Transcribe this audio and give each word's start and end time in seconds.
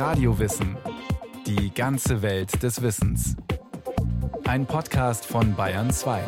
Radiowissen. 0.00 0.78
Die 1.46 1.74
ganze 1.74 2.22
Welt 2.22 2.62
des 2.62 2.80
Wissens. 2.80 3.36
Ein 4.44 4.64
Podcast 4.64 5.26
von 5.26 5.54
Bayern 5.54 5.90
2. 5.90 6.24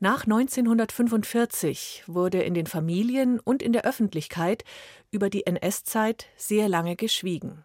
Nach 0.00 0.24
1945 0.24 2.04
wurde 2.06 2.42
in 2.42 2.52
den 2.52 2.66
Familien 2.66 3.40
und 3.40 3.62
in 3.62 3.72
der 3.72 3.86
Öffentlichkeit 3.86 4.64
über 5.10 5.30
die 5.30 5.46
NS-Zeit 5.46 6.26
sehr 6.36 6.68
lange 6.68 6.94
geschwiegen. 6.94 7.64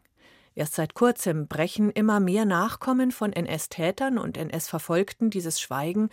Erst 0.55 0.75
seit 0.75 0.93
kurzem 0.93 1.50
brechen 1.50 1.89
immer 1.89 2.21
mehr 2.21 2.45
Nachkommen 2.45 3.11
von 3.11 3.34
NS-Tätern 3.34 4.18
und 4.18 4.38
NS-Verfolgten 4.38 5.30
dieses 5.30 5.59
Schweigen 5.59 6.07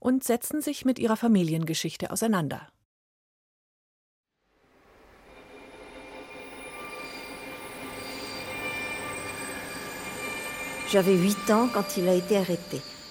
und 0.00 0.24
setzen 0.24 0.62
sich 0.62 0.84
mit 0.84 0.98
ihrer 0.98 1.16
Familiengeschichte 1.16 2.10
auseinander. 2.10 2.71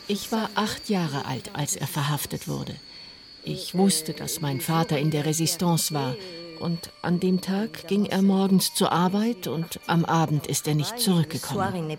Ich 0.08 0.32
war 0.32 0.50
acht 0.54 0.90
Jahre 0.90 1.26
alt, 1.26 1.50
als 1.54 1.76
er 1.76 1.88
verhaftet 1.88 2.48
wurde. 2.48 2.76
Ich 3.44 3.76
wusste, 3.76 4.14
dass 4.14 4.40
mein 4.40 4.62
Vater 4.62 5.00
in 5.00 5.10
der 5.10 5.26
Resistance 5.26 5.92
war. 5.92 6.16
Und 6.60 6.92
an 7.02 7.20
dem 7.20 7.42
Tag 7.42 7.88
ging 7.88 8.06
er 8.06 8.22
morgens 8.22 8.76
zur 8.76 8.92
Arbeit 8.92 9.48
und 9.48 9.80
am 9.88 10.06
Abend 10.06 10.46
ist 10.46 10.68
er 10.68 10.76
nicht 10.76 11.00
zurückgekommen. 11.00 11.98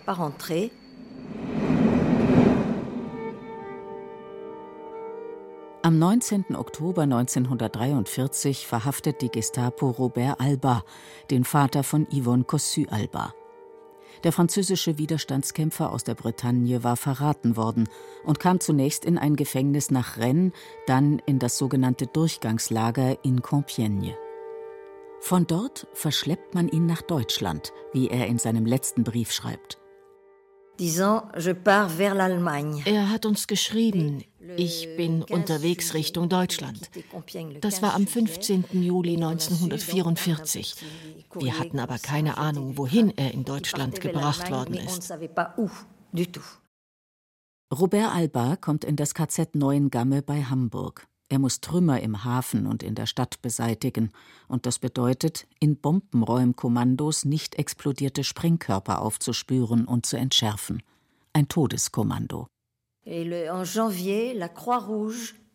Am 5.81 5.99
19. 5.99 6.55
Oktober 6.55 7.01
1943 7.01 8.67
verhaftet 8.67 9.21
die 9.21 9.29
Gestapo 9.29 9.89
Robert 9.89 10.39
Alba, 10.39 10.85
den 11.29 11.43
Vater 11.43 11.83
von 11.83 12.07
Yvonne 12.09 12.45
Cossu 12.45 12.85
Alba. 12.89 13.33
Der 14.23 14.31
französische 14.31 14.97
Widerstandskämpfer 14.97 15.91
aus 15.91 16.05
der 16.05 16.15
Bretagne 16.15 16.83
war 16.83 16.95
verraten 16.95 17.57
worden 17.57 17.89
und 18.23 18.39
kam 18.39 18.61
zunächst 18.61 19.03
in 19.03 19.17
ein 19.17 19.35
Gefängnis 19.35 19.91
nach 19.91 20.17
Rennes, 20.17 20.53
dann 20.87 21.19
in 21.25 21.39
das 21.39 21.57
sogenannte 21.57 22.07
Durchgangslager 22.07 23.17
in 23.23 23.41
Compiègne. 23.41 24.15
Von 25.19 25.45
dort 25.45 25.87
verschleppt 25.93 26.55
man 26.55 26.69
ihn 26.69 26.85
nach 26.85 27.01
Deutschland, 27.01 27.73
wie 27.91 28.07
er 28.09 28.27
in 28.27 28.37
seinem 28.37 28.65
letzten 28.65 29.03
Brief 29.03 29.31
schreibt. 29.31 29.82
Er 32.85 33.09
hat 33.09 33.25
uns 33.25 33.47
geschrieben, 33.47 34.23
ich 34.57 34.89
bin 34.97 35.23
unterwegs 35.23 35.93
Richtung 35.93 36.29
Deutschland. 36.29 36.89
Das 37.61 37.81
war 37.81 37.93
am 37.93 38.07
15. 38.07 38.65
Juli 38.71 39.15
1944. 39.15 40.75
Wir 41.35 41.59
hatten 41.59 41.79
aber 41.79 41.99
keine 41.99 42.37
Ahnung, 42.37 42.77
wohin 42.77 43.13
er 43.15 43.33
in 43.33 43.45
Deutschland 43.45 44.01
gebracht 44.01 44.49
worden 44.49 44.75
ist. 44.75 45.13
Robert 47.73 48.13
Alba 48.13 48.55
kommt 48.55 48.83
in 48.83 48.95
das 48.95 49.13
KZ 49.13 49.55
Neuengamme 49.55 50.21
bei 50.21 50.43
Hamburg. 50.43 51.07
Er 51.33 51.39
muss 51.39 51.61
Trümmer 51.61 51.99
im 51.99 52.25
Hafen 52.25 52.67
und 52.67 52.83
in 52.83 52.93
der 52.93 53.07
Stadt 53.07 53.41
beseitigen, 53.41 54.11
und 54.47 54.67
das 54.67 54.77
bedeutet, 54.77 55.47
in 55.59 55.77
Bombenräumkommandos 55.77 57.25
nicht 57.25 57.55
explodierte 57.55 58.23
Sprengkörper 58.23 59.01
aufzuspüren 59.01 59.85
und 59.85 60.05
zu 60.05 60.15
entschärfen. 60.15 60.83
Ein 61.33 61.47
Todeskommando. 61.47 62.45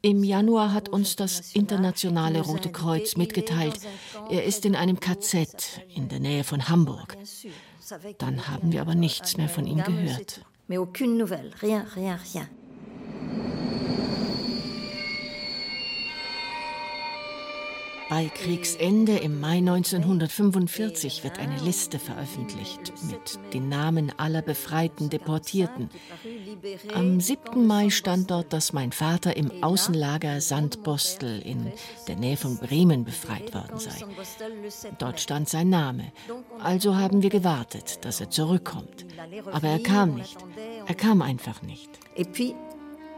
Im 0.03 0.25
Januar 0.25 0.73
hat 0.75 0.89
uns 0.89 1.15
das 1.15 1.55
Internationale 1.55 2.41
Rote 2.41 2.73
Kreuz 2.73 3.17
mitgeteilt, 3.17 3.79
er 4.31 4.45
ist 4.47 4.67
in 4.67 4.75
einem 4.75 4.99
KZ 4.99 5.81
in 5.95 6.09
der 6.09 6.19
Nähe 6.19 6.43
von 6.43 6.69
Hamburg. 6.69 7.17
Dann 8.19 8.49
haben 8.49 8.73
wir 8.73 8.81
aber 8.81 8.97
nichts 8.97 9.37
mehr 9.37 9.49
von 9.49 9.65
ihm 9.65 9.85
gehört. 9.85 10.45
Bei 18.19 18.29
Kriegsende 18.31 19.17
im 19.19 19.39
Mai 19.39 19.59
1945 19.59 21.23
wird 21.23 21.39
eine 21.39 21.57
Liste 21.61 22.01
veröffentlicht 22.01 22.93
mit 23.09 23.39
den 23.55 23.69
Namen 23.69 24.13
aller 24.17 24.43
befreiten 24.43 25.09
Deportierten. 25.09 25.89
Am 26.95 27.21
7. 27.21 27.65
Mai 27.65 27.91
stand 27.91 28.33
dort, 28.33 28.53
dass 28.53 28.73
mein 28.73 28.91
Vater 28.91 29.37
im 29.37 29.63
Außenlager 29.63 30.41
Sandbostel 30.41 31.41
in 31.43 31.73
der 32.09 32.17
Nähe 32.17 32.37
von 32.37 32.57
Bremen 32.57 33.05
befreit 33.05 33.55
worden 33.55 33.79
sei. 33.79 34.05
Dort 34.99 35.21
stand 35.21 35.49
sein 35.49 35.69
Name. 35.69 36.11
Also 36.59 36.97
haben 36.97 37.23
wir 37.23 37.31
gewartet, 37.31 38.05
dass 38.05 38.21
er 38.21 38.31
zurückkommt. 38.31 39.07
Aber 39.53 39.69
er 39.69 39.79
kam 39.79 40.15
nicht. 40.15 40.39
Er 40.87 40.95
kam 40.97 41.23
einfach 41.23 41.63
nicht. 41.63 41.89
Et 42.17 42.33
puis, 42.33 42.57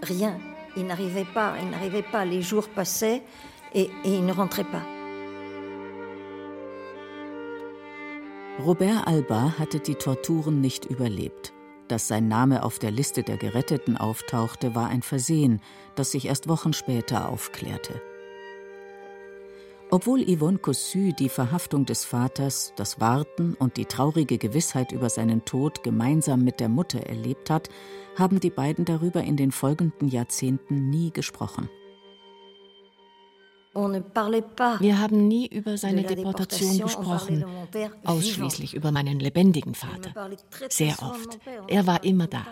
rien. 0.03 0.39
Il 0.77 0.85
n'arrivait 0.85 1.27
pas, 1.35 1.55
il 1.59 1.71
n'arrivait 1.71 2.05
pas. 2.13 2.25
Les 2.25 2.43
jours 2.43 2.69
passaient 2.69 3.23
et, 3.75 3.91
et 4.05 4.15
il 4.15 4.25
ne 4.25 4.33
rentrait 4.33 4.65
pas. 4.65 4.83
Robert 8.65 9.07
Alba 9.07 9.59
hatte 9.59 9.81
die 9.81 9.95
Torturen 9.95 10.61
nicht 10.61 10.85
überlebt. 10.85 11.53
Dass 11.89 12.09
sein 12.09 12.29
Name 12.29 12.63
auf 12.63 12.79
der 12.79 12.91
Liste 12.91 13.23
der 13.23 13.37
Geretteten 13.37 13.97
auftauchte, 13.97 14.75
war 14.75 14.89
ein 14.89 15.03
Versehen, 15.03 15.61
das 15.95 16.13
sich 16.13 16.27
erst 16.27 16.49
Wochen 16.49 16.73
später 16.73 17.29
aufklärte. 17.29 18.01
Obwohl 19.91 20.25
Yvonne 20.25 20.59
Cossu 20.59 21.13
die 21.19 21.29
Verhaftung 21.29 21.85
des 21.85 22.05
Vaters, 22.05 22.73
das 22.77 23.01
Warten 23.01 23.55
und 23.55 23.77
die 23.77 23.87
traurige 23.87 24.39
Gewissheit 24.39 24.93
über 24.93 25.11
seinen 25.11 25.45
Tod 25.45 25.83
gemeinsam 25.83 26.45
mit 26.45 26.61
der 26.61 26.69
Mutter 26.69 27.01
erlebt 27.01 27.51
hat, 27.51 27.71
haben 28.15 28.39
die 28.39 28.51
beiden 28.51 28.85
darüber 28.85 29.23
in 29.23 29.37
den 29.37 29.51
folgenden 29.51 30.07
Jahrzehnten 30.07 30.91
nie 30.91 31.11
gesprochen. 31.11 31.69
Wir 33.73 34.99
haben 34.99 35.29
nie 35.29 35.47
über 35.47 35.79
seine 35.79 36.03
Deportation 36.03 36.79
gesprochen, 36.79 37.45
ausschließlich 38.05 38.75
über 38.75 38.91
meinen 38.91 39.21
lebendigen 39.21 39.75
Vater. 39.75 40.31
Sehr 40.69 41.01
oft. 41.03 41.39
Er 41.69 41.87
war 41.87 42.03
immer 42.03 42.27
da. 42.27 42.45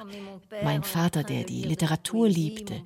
Mein 0.62 0.84
Vater, 0.84 1.25
der 1.25 1.43
die 1.43 1.65
Literatur 1.65 2.29
liebte, 2.29 2.83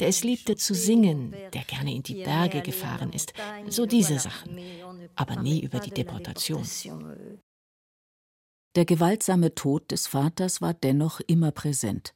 der 0.00 0.08
es 0.08 0.24
liebte 0.24 0.56
zu 0.56 0.74
singen, 0.74 1.34
der 1.52 1.62
gerne 1.64 1.94
in 1.94 2.02
die 2.02 2.22
Berge 2.22 2.62
gefahren 2.62 3.12
ist. 3.12 3.34
So 3.68 3.84
diese 3.84 4.18
Sachen. 4.18 4.58
Aber 5.14 5.36
nie 5.36 5.60
über 5.60 5.78
die 5.80 5.90
Deportation. 5.90 6.66
Der 8.76 8.84
gewaltsame 8.86 9.54
Tod 9.54 9.90
des 9.90 10.06
Vaters 10.06 10.60
war 10.60 10.74
dennoch 10.74 11.20
immer 11.26 11.52
präsent. 11.52 12.14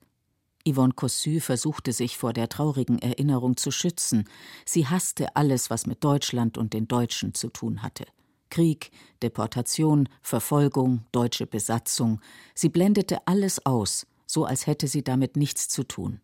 Yvonne 0.73 0.93
Cossu 0.95 1.41
versuchte 1.41 1.93
sich 1.93 2.19
vor 2.19 2.33
der 2.33 2.49
traurigen 2.49 2.99
Erinnerung 2.99 3.57
zu 3.57 3.71
schützen. 3.71 4.25
Sie 4.65 4.87
hasste 4.87 5.37
alles, 5.37 5.71
was 5.71 5.87
mit 5.87 6.05
Deutschland 6.05 6.59
und 6.59 6.73
den 6.73 6.89
Deutschen 6.89 7.35
zu 7.35 7.49
tun 7.49 7.83
hatte. 7.83 8.07
Krieg, 8.51 8.91
Deportation, 9.23 10.09
Verfolgung, 10.23 11.05
deutsche 11.13 11.47
Besatzung. 11.47 12.21
Sie 12.55 12.69
blendete 12.69 13.27
alles 13.27 13.65
aus, 13.65 14.07
so 14.27 14.45
als 14.45 14.67
hätte 14.67 14.89
sie 14.89 15.03
damit 15.03 15.37
nichts 15.37 15.69
zu 15.69 15.85
tun. 15.85 16.21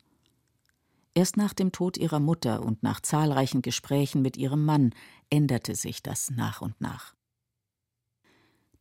Erst 1.14 1.36
nach 1.36 1.52
dem 1.52 1.70
Tod 1.70 1.96
ihrer 1.96 2.18
Mutter 2.18 2.64
und 2.64 2.82
nach 2.82 3.00
zahlreichen 3.00 3.62
Gesprächen 3.62 4.20
mit 4.20 4.36
ihrem 4.36 4.64
Mann 4.64 4.94
änderte 5.30 5.76
sich 5.76 6.02
das 6.02 6.30
nach 6.30 6.60
und 6.60 6.80
nach. 6.80 7.13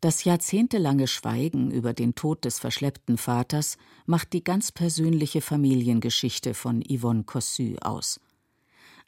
Das 0.03 0.25
jahrzehntelange 0.25 1.07
Schweigen 1.07 1.71
über 1.71 1.93
den 1.93 2.13
Tod 2.13 2.43
des 2.43 2.59
verschleppten 2.59 3.17
Vaters 3.17 3.77
macht 4.05 4.33
die 4.33 4.43
ganz 4.43 4.73
persönliche 4.73 5.39
Familiengeschichte 5.39 6.53
von 6.53 6.83
Yvonne 6.83 7.23
Cossu 7.23 7.77
aus. 7.79 8.19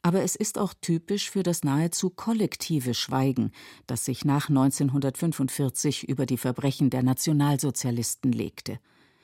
Aber 0.04 0.22
es 0.24 0.38
ist 0.38 0.58
auch 0.58 0.74
typisch 0.80 1.30
für 1.30 1.44
das 1.44 1.66
nahezu 1.66 2.10
kollektive 2.10 2.94
Schweigen, 2.94 3.52
das 3.88 4.06
sich 4.06 4.24
nach 4.24 4.48
1945 4.48 6.08
über 6.08 6.26
die 6.26 6.38
Verbrechen 6.38 6.90
der 6.90 7.04
Nationalsozialisten 7.04 8.32
legte. 8.32 8.80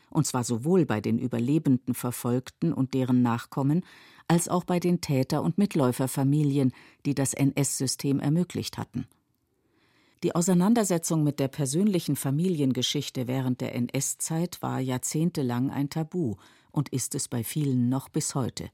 Und 0.10 0.28
zwar 0.28 0.44
sowohl 0.44 0.86
bei 0.86 1.00
den 1.00 1.18
überlebenden 1.20 1.94
Verfolgten 1.94 2.74
und 2.74 2.94
deren 2.94 3.22
Nachkommen, 3.22 3.86
als 4.28 4.50
auch 4.50 4.66
bei 4.66 4.82
den 4.82 5.00
Täter- 5.00 5.42
und 5.42 5.58
Mitläuferfamilien, 5.58 6.74
die 7.06 7.16
das 7.16 7.34
NS-System 7.34 8.20
ermöglicht 8.20 8.78
hatten. 8.78 9.08
Die 10.24 10.36
Auseinandersetzung 10.36 11.24
mit 11.24 11.40
der 11.40 11.48
persönlichen 11.48 12.16
Familiengeschichte 12.16 13.28
während 13.28 13.60
der 13.60 13.74
NS-Zeit 13.74 14.62
war 14.62 14.80
jahrzehntelang 14.80 15.72
ein 15.72 15.90
Tabu 15.90 16.36
und 16.72 16.90
ist 16.90 17.16
es 17.16 17.28
bei 17.28 17.44
vielen 17.44 17.90
noch 17.90 18.08
bis 18.08 18.36
heute. 18.36 18.70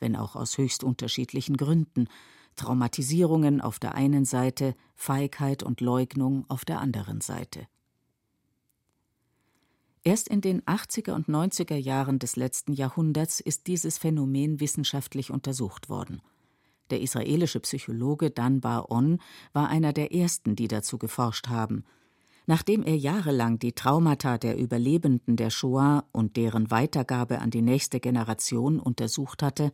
Wenn 0.00 0.16
auch 0.16 0.34
aus 0.34 0.56
höchst 0.56 0.82
unterschiedlichen 0.82 1.56
Gründen. 1.58 2.08
Traumatisierungen 2.56 3.60
auf 3.60 3.78
der 3.78 3.94
einen 3.94 4.24
Seite, 4.24 4.74
Feigheit 4.94 5.62
und 5.62 5.80
Leugnung 5.80 6.44
auf 6.48 6.64
der 6.64 6.80
anderen 6.80 7.20
Seite. 7.20 7.66
Erst 10.04 10.28
in 10.28 10.40
den 10.40 10.62
80er 10.62 11.12
und 11.12 11.28
90er 11.28 11.76
Jahren 11.76 12.18
des 12.18 12.36
letzten 12.36 12.72
Jahrhunderts 12.72 13.40
ist 13.40 13.68
dieses 13.68 13.98
Phänomen 13.98 14.58
wissenschaftlich 14.58 15.30
untersucht 15.30 15.88
worden. 15.88 16.20
Der 16.92 17.00
israelische 17.00 17.58
Psychologe 17.60 18.30
Dan 18.30 18.60
Bar-On 18.60 19.18
war 19.54 19.70
einer 19.70 19.94
der 19.94 20.12
ersten, 20.12 20.56
die 20.56 20.68
dazu 20.68 20.98
geforscht 20.98 21.48
haben. 21.48 21.84
Nachdem 22.44 22.82
er 22.82 22.98
jahrelang 22.98 23.58
die 23.58 23.72
Traumata 23.72 24.36
der 24.36 24.58
Überlebenden 24.58 25.36
der 25.36 25.48
Shoah 25.48 26.04
und 26.12 26.36
deren 26.36 26.70
Weitergabe 26.70 27.38
an 27.38 27.50
die 27.50 27.62
nächste 27.62 27.98
Generation 27.98 28.78
untersucht 28.78 29.42
hatte, 29.42 29.72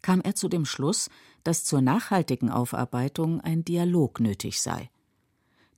kam 0.00 0.22
er 0.22 0.36
zu 0.36 0.48
dem 0.48 0.64
Schluss, 0.64 1.10
dass 1.42 1.64
zur 1.64 1.82
nachhaltigen 1.82 2.48
Aufarbeitung 2.48 3.42
ein 3.42 3.62
Dialog 3.62 4.20
nötig 4.20 4.62
sei. 4.62 4.88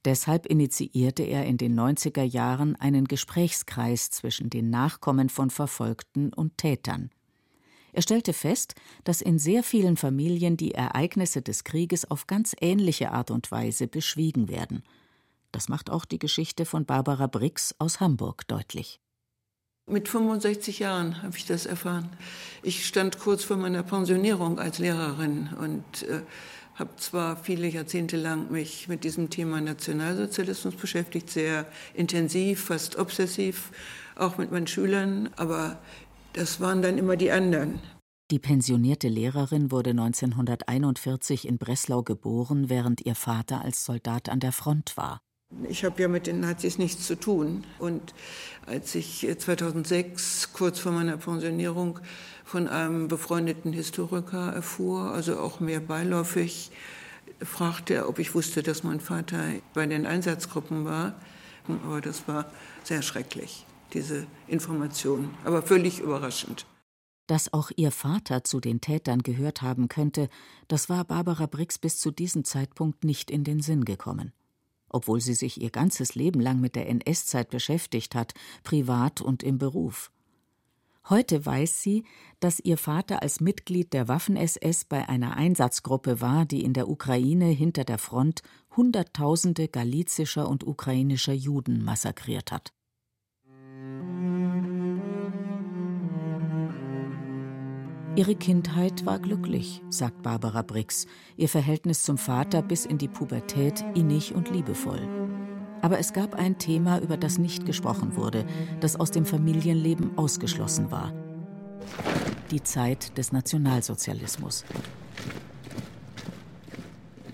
Deshalb 0.04 0.46
initiierte 0.46 1.24
er 1.24 1.46
in 1.46 1.56
den 1.56 1.76
90er 1.76 2.22
Jahren 2.22 2.76
einen 2.76 3.06
Gesprächskreis 3.06 4.10
zwischen 4.10 4.50
den 4.50 4.70
Nachkommen 4.70 5.30
von 5.30 5.50
Verfolgten 5.50 6.32
und 6.32 6.58
Tätern. 6.58 7.10
Er 7.96 8.02
stellte 8.02 8.34
fest, 8.34 8.74
dass 9.04 9.22
in 9.22 9.38
sehr 9.38 9.62
vielen 9.62 9.96
Familien 9.96 10.58
die 10.58 10.74
Ereignisse 10.74 11.40
des 11.40 11.64
Krieges 11.64 12.10
auf 12.10 12.26
ganz 12.26 12.54
ähnliche 12.60 13.10
Art 13.10 13.30
und 13.30 13.50
Weise 13.50 13.86
beschwiegen 13.86 14.50
werden. 14.50 14.82
Das 15.50 15.70
macht 15.70 15.88
auch 15.88 16.04
die 16.04 16.18
Geschichte 16.18 16.66
von 16.66 16.84
Barbara 16.84 17.26
Brix 17.26 17.74
aus 17.78 17.98
Hamburg 17.98 18.46
deutlich. 18.48 19.00
Mit 19.86 20.10
65 20.10 20.78
Jahren 20.78 21.22
habe 21.22 21.38
ich 21.38 21.46
das 21.46 21.64
erfahren. 21.64 22.10
Ich 22.62 22.86
stand 22.86 23.18
kurz 23.18 23.44
vor 23.44 23.56
meiner 23.56 23.82
Pensionierung 23.82 24.58
als 24.58 24.78
Lehrerin 24.78 25.48
und 25.58 26.02
äh, 26.02 26.20
habe 26.74 26.94
zwar 26.96 27.38
viele 27.38 27.66
Jahrzehnte 27.66 28.18
lang 28.18 28.50
mich 28.50 28.88
mit 28.88 29.04
diesem 29.04 29.30
Thema 29.30 29.62
Nationalsozialismus 29.62 30.74
beschäftigt, 30.74 31.30
sehr 31.30 31.66
intensiv, 31.94 32.64
fast 32.64 32.96
obsessiv, 32.98 33.70
auch 34.16 34.36
mit 34.36 34.52
meinen 34.52 34.66
Schülern, 34.66 35.30
aber 35.36 35.78
das 36.36 36.60
waren 36.60 36.82
dann 36.82 36.98
immer 36.98 37.16
die 37.16 37.30
anderen. 37.30 37.80
Die 38.30 38.38
pensionierte 38.38 39.08
Lehrerin 39.08 39.70
wurde 39.70 39.90
1941 39.90 41.46
in 41.46 41.58
Breslau 41.58 42.02
geboren, 42.02 42.68
während 42.68 43.06
ihr 43.06 43.14
Vater 43.14 43.62
als 43.62 43.84
Soldat 43.84 44.28
an 44.28 44.40
der 44.40 44.52
Front 44.52 44.96
war. 44.96 45.20
Ich 45.68 45.84
habe 45.84 46.02
ja 46.02 46.08
mit 46.08 46.26
den 46.26 46.40
Nazis 46.40 46.76
nichts 46.76 47.06
zu 47.06 47.14
tun. 47.14 47.64
Und 47.78 48.14
als 48.66 48.96
ich 48.96 49.26
2006, 49.38 50.52
kurz 50.52 50.80
vor 50.80 50.90
meiner 50.90 51.16
Pensionierung, 51.18 52.00
von 52.44 52.66
einem 52.66 53.06
befreundeten 53.06 53.72
Historiker 53.72 54.52
erfuhr, 54.52 55.12
also 55.12 55.38
auch 55.38 55.60
mehr 55.60 55.80
beiläufig, 55.80 56.72
fragte 57.40 57.94
er, 57.94 58.08
ob 58.08 58.18
ich 58.18 58.34
wusste, 58.34 58.62
dass 58.64 58.82
mein 58.82 59.00
Vater 59.00 59.40
bei 59.72 59.86
den 59.86 60.04
Einsatzgruppen 60.04 60.84
war. 60.84 61.14
Aber 61.84 62.00
das 62.00 62.26
war 62.26 62.50
sehr 62.82 63.02
schrecklich 63.02 63.65
diese 63.92 64.26
Information, 64.46 65.34
aber 65.44 65.62
völlig 65.62 66.00
überraschend. 66.00 66.66
Dass 67.26 67.52
auch 67.52 67.70
ihr 67.76 67.90
Vater 67.90 68.44
zu 68.44 68.60
den 68.60 68.80
Tätern 68.80 69.22
gehört 69.22 69.62
haben 69.62 69.88
könnte, 69.88 70.28
das 70.68 70.88
war 70.88 71.04
Barbara 71.04 71.46
Brix 71.46 71.78
bis 71.78 71.98
zu 71.98 72.10
diesem 72.10 72.44
Zeitpunkt 72.44 73.04
nicht 73.04 73.30
in 73.30 73.42
den 73.42 73.60
Sinn 73.60 73.84
gekommen. 73.84 74.32
Obwohl 74.88 75.20
sie 75.20 75.34
sich 75.34 75.60
ihr 75.60 75.70
ganzes 75.70 76.14
Leben 76.14 76.40
lang 76.40 76.60
mit 76.60 76.76
der 76.76 76.88
NS-Zeit 76.88 77.50
beschäftigt 77.50 78.14
hat, 78.14 78.34
privat 78.62 79.20
und 79.20 79.42
im 79.42 79.58
Beruf. 79.58 80.12
Heute 81.08 81.44
weiß 81.46 81.82
sie, 81.82 82.04
dass 82.40 82.58
ihr 82.58 82.76
Vater 82.76 83.22
als 83.22 83.40
Mitglied 83.40 83.92
der 83.92 84.08
Waffen-SS 84.08 84.86
bei 84.86 85.08
einer 85.08 85.36
Einsatzgruppe 85.36 86.20
war, 86.20 86.46
die 86.46 86.64
in 86.64 86.72
der 86.72 86.88
Ukraine 86.88 87.46
hinter 87.46 87.84
der 87.84 87.98
Front 87.98 88.42
Hunderttausende 88.76 89.68
galizischer 89.68 90.48
und 90.48 90.66
ukrainischer 90.66 91.32
Juden 91.32 91.84
massakriert 91.84 92.50
hat. 92.50 92.72
Ihre 98.16 98.34
Kindheit 98.34 99.04
war 99.04 99.18
glücklich, 99.18 99.82
sagt 99.90 100.22
Barbara 100.22 100.62
Brix, 100.62 101.06
ihr 101.36 101.50
Verhältnis 101.50 102.02
zum 102.02 102.16
Vater 102.16 102.62
bis 102.62 102.86
in 102.86 102.96
die 102.96 103.08
Pubertät 103.08 103.84
innig 103.94 104.34
und 104.34 104.50
liebevoll. 104.50 105.06
Aber 105.82 105.98
es 105.98 106.14
gab 106.14 106.34
ein 106.34 106.56
Thema, 106.56 106.98
über 106.98 107.18
das 107.18 107.36
nicht 107.36 107.66
gesprochen 107.66 108.16
wurde, 108.16 108.46
das 108.80 108.98
aus 108.98 109.10
dem 109.10 109.26
Familienleben 109.26 110.16
ausgeschlossen 110.16 110.90
war. 110.90 111.12
Die 112.50 112.62
Zeit 112.62 113.18
des 113.18 113.32
Nationalsozialismus. 113.32 114.64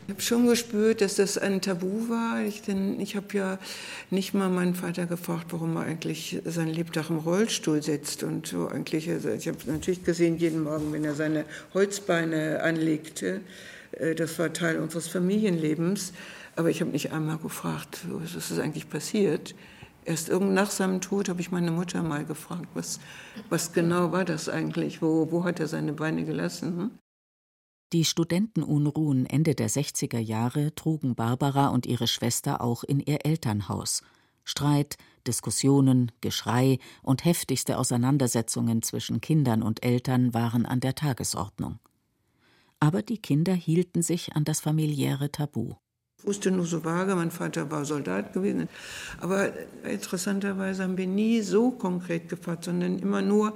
Ich 0.04 0.14
habe 0.14 0.20
schon 0.20 0.46
gespürt, 0.48 1.00
dass 1.00 1.14
das 1.14 1.38
ein 1.38 1.60
Tabu 1.60 2.08
war. 2.08 2.42
Ich, 2.42 2.62
denn 2.62 2.98
ich 2.98 3.14
habe 3.14 3.26
ja 3.34 3.58
nicht 4.10 4.34
mal 4.34 4.48
meinen 4.48 4.74
Vater 4.74 5.06
gefragt, 5.06 5.46
warum 5.50 5.76
er 5.76 5.82
eigentlich 5.82 6.40
sein 6.44 6.68
Lebtag 6.68 7.08
im 7.08 7.18
Rollstuhl 7.18 7.82
sitzt. 7.82 8.24
Und 8.24 8.48
so 8.48 8.66
eigentlich, 8.66 9.08
also 9.08 9.28
ich 9.28 9.46
habe 9.46 9.58
natürlich 9.66 10.02
gesehen 10.02 10.38
jeden 10.38 10.64
Morgen, 10.64 10.92
wenn 10.92 11.04
er 11.04 11.14
seine 11.14 11.44
Holzbeine 11.72 12.62
anlegte. 12.62 13.42
Äh, 13.92 14.16
das 14.16 14.38
war 14.40 14.52
Teil 14.52 14.80
unseres 14.80 15.06
Familienlebens. 15.06 16.12
Aber 16.56 16.68
ich 16.68 16.80
habe 16.80 16.90
nicht 16.90 17.12
einmal 17.12 17.38
gefragt, 17.38 18.00
was 18.08 18.34
ist 18.34 18.58
eigentlich 18.58 18.90
passiert. 18.90 19.54
Erst 20.04 20.32
nach 20.32 20.72
seinem 20.72 21.00
Tod 21.00 21.28
habe 21.28 21.40
ich 21.40 21.52
meine 21.52 21.70
Mutter 21.70 22.02
mal 22.02 22.24
gefragt, 22.24 22.66
was, 22.74 22.98
was 23.50 23.72
genau 23.72 24.10
war 24.10 24.24
das 24.24 24.48
eigentlich? 24.48 25.00
Wo, 25.00 25.30
wo 25.30 25.44
hat 25.44 25.60
er 25.60 25.68
seine 25.68 25.92
Beine 25.92 26.24
gelassen? 26.24 26.98
Die 27.92 28.06
Studentenunruhen 28.06 29.26
Ende 29.26 29.54
der 29.54 29.68
60er 29.68 30.18
Jahre 30.18 30.74
trugen 30.74 31.14
Barbara 31.14 31.68
und 31.68 31.84
ihre 31.84 32.06
Schwester 32.06 32.62
auch 32.62 32.84
in 32.84 33.00
ihr 33.00 33.26
Elternhaus. 33.26 34.02
Streit, 34.44 34.96
Diskussionen, 35.26 36.10
Geschrei 36.22 36.78
und 37.02 37.26
heftigste 37.26 37.76
Auseinandersetzungen 37.76 38.80
zwischen 38.80 39.20
Kindern 39.20 39.62
und 39.62 39.84
Eltern 39.84 40.32
waren 40.32 40.64
an 40.64 40.80
der 40.80 40.94
Tagesordnung. 40.94 41.80
Aber 42.80 43.02
die 43.02 43.18
Kinder 43.18 43.52
hielten 43.52 44.00
sich 44.00 44.34
an 44.34 44.44
das 44.44 44.60
familiäre 44.60 45.30
Tabu. 45.30 45.74
Ich 46.16 46.24
wusste 46.24 46.50
nur 46.50 46.64
so 46.64 46.84
vage, 46.84 47.14
mein 47.14 47.30
Vater 47.30 47.70
war 47.70 47.84
Soldat 47.84 48.32
gewesen. 48.32 48.70
Aber 49.20 49.52
interessanterweise 49.84 50.84
haben 50.84 50.96
wir 50.96 51.06
nie 51.06 51.42
so 51.42 51.72
konkret 51.72 52.30
gefragt, 52.30 52.64
sondern 52.64 53.00
immer 53.00 53.20
nur 53.20 53.54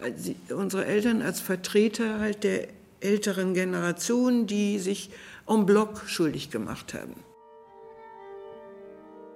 äh, 0.00 0.54
unsere 0.54 0.86
Eltern 0.86 1.20
als 1.20 1.40
Vertreter 1.40 2.18
halt 2.20 2.44
der 2.44 2.68
älteren 3.04 3.54
Generation, 3.54 4.46
die 4.46 4.78
sich 4.78 5.10
en 5.46 5.66
bloc 5.66 6.02
schuldig 6.06 6.50
gemacht 6.50 6.94
haben. 6.94 7.22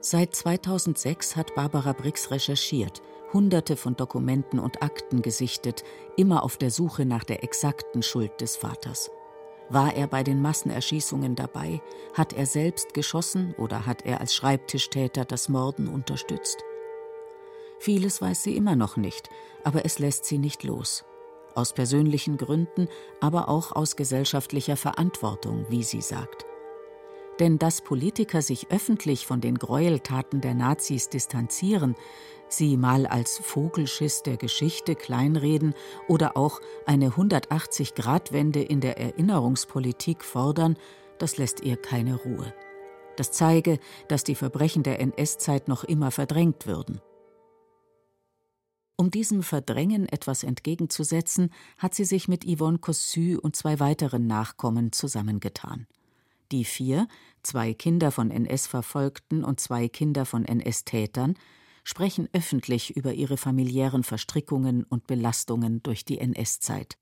Seit 0.01 0.35
2006 0.35 1.37
hat 1.37 1.55
Barbara 1.55 1.93
Brix 1.93 2.31
recherchiert, 2.31 3.03
Hunderte 3.33 3.77
von 3.77 3.95
Dokumenten 3.95 4.59
und 4.59 4.83
Akten 4.83 5.21
gesichtet, 5.23 5.85
immer 6.17 6.45
auf 6.45 6.57
der 6.57 6.71
Suche 6.71 7.05
nach 7.05 7.25
der 7.25 7.45
exakten 7.45 8.03
Schuld 8.03 8.41
des 8.41 8.57
Vaters. 8.57 9.11
War 9.69 9.95
er 9.95 10.07
bei 10.07 10.23
den 10.23 10.41
Massenerschießungen 10.41 11.35
dabei? 11.35 11.83
Hat 12.15 12.33
er 12.33 12.47
selbst 12.47 12.95
geschossen 12.95 13.55
oder 13.59 13.85
hat 13.85 14.07
er 14.07 14.21
als 14.21 14.35
Schreibtischtäter 14.35 15.27
das 15.27 15.51
Morden 15.51 15.89
unterstützt? 15.89 16.65
Vieles 17.79 18.23
weiß 18.23 18.45
sie 18.45 18.57
immer 18.57 18.77
noch 18.77 18.97
nicht, 18.97 19.29
aber 19.65 19.85
es 19.85 19.99
lässt 19.99 20.25
sie 20.25 20.39
nicht 20.39 20.65
los 20.65 21.05
aus 21.59 21.73
persönlichen 21.73 22.37
Gründen, 22.37 22.89
aber 23.21 23.49
auch 23.49 23.73
aus 23.73 23.97
gesellschaftlicher 23.97 24.77
Verantwortung, 24.77 25.67
wie 25.69 25.83
sie 25.83 26.01
sagt. 26.01 26.47
Denn 27.41 27.59
dass 27.59 27.83
Politiker 27.83 28.43
sich 28.43 28.71
öffentlich 28.71 29.27
von 29.27 29.41
den 29.41 29.59
Gräueltaten 29.59 30.41
der 30.41 30.55
Nazis 30.55 31.09
distanzieren, 31.09 31.95
sie 32.49 32.77
mal 32.77 33.07
als 33.07 33.39
Vogelschiss 33.39 34.23
der 34.23 34.37
Geschichte 34.37 34.95
kleinreden 34.95 35.75
oder 36.09 36.37
auch 36.37 36.61
eine 36.87 37.11
180-Grad-Wende 37.11 38.63
in 38.63 38.81
der 38.81 38.99
Erinnerungspolitik 38.99 40.25
fordern, 40.25 40.77
das 41.19 41.37
lässt 41.37 41.61
ihr 41.63 41.77
keine 41.77 42.17
Ruhe. 42.17 42.55
Das 43.17 43.33
zeige, 43.33 43.79
dass 44.07 44.23
die 44.25 44.37
Verbrechen 44.37 44.85
der 44.85 45.01
NS-Zeit 45.01 45.69
noch 45.69 45.85
immer 45.85 46.13
verdrängt 46.13 46.67
würden. 46.67 47.01
Um 49.01 49.13
diesem 49.13 49.45
Verdrängen 49.45 50.09
etwas 50.09 50.43
entgegenzusetzen, 50.43 51.51
hat 51.79 51.95
sie 51.95 52.05
sich 52.05 52.27
mit 52.27 52.45
Yvonne 52.45 52.79
Cossu 52.79 53.39
und 53.41 53.55
zwei 53.55 53.79
weiteren 53.79 54.27
Nachkommen 54.27 54.91
zusammengetan. 54.91 55.87
Die 56.51 56.65
vier, 56.65 57.07
zwei 57.45 57.75
Kinder 57.75 58.11
von 58.11 58.33
NS-Verfolgten 58.33 59.45
und 59.45 59.61
zwei 59.61 59.87
Kinder 59.87 60.27
von 60.27 60.45
NS-Tätern, 60.45 61.35
sprechen 61.85 62.29
öffentlich 62.33 62.97
über 62.97 63.15
ihre 63.15 63.37
familiären 63.37 64.03
Verstrickungen 64.03 64.83
und 64.83 65.07
Belastungen 65.07 65.81
durch 65.85 66.05
die 66.05 66.19
NS-Zeit. 66.19 66.99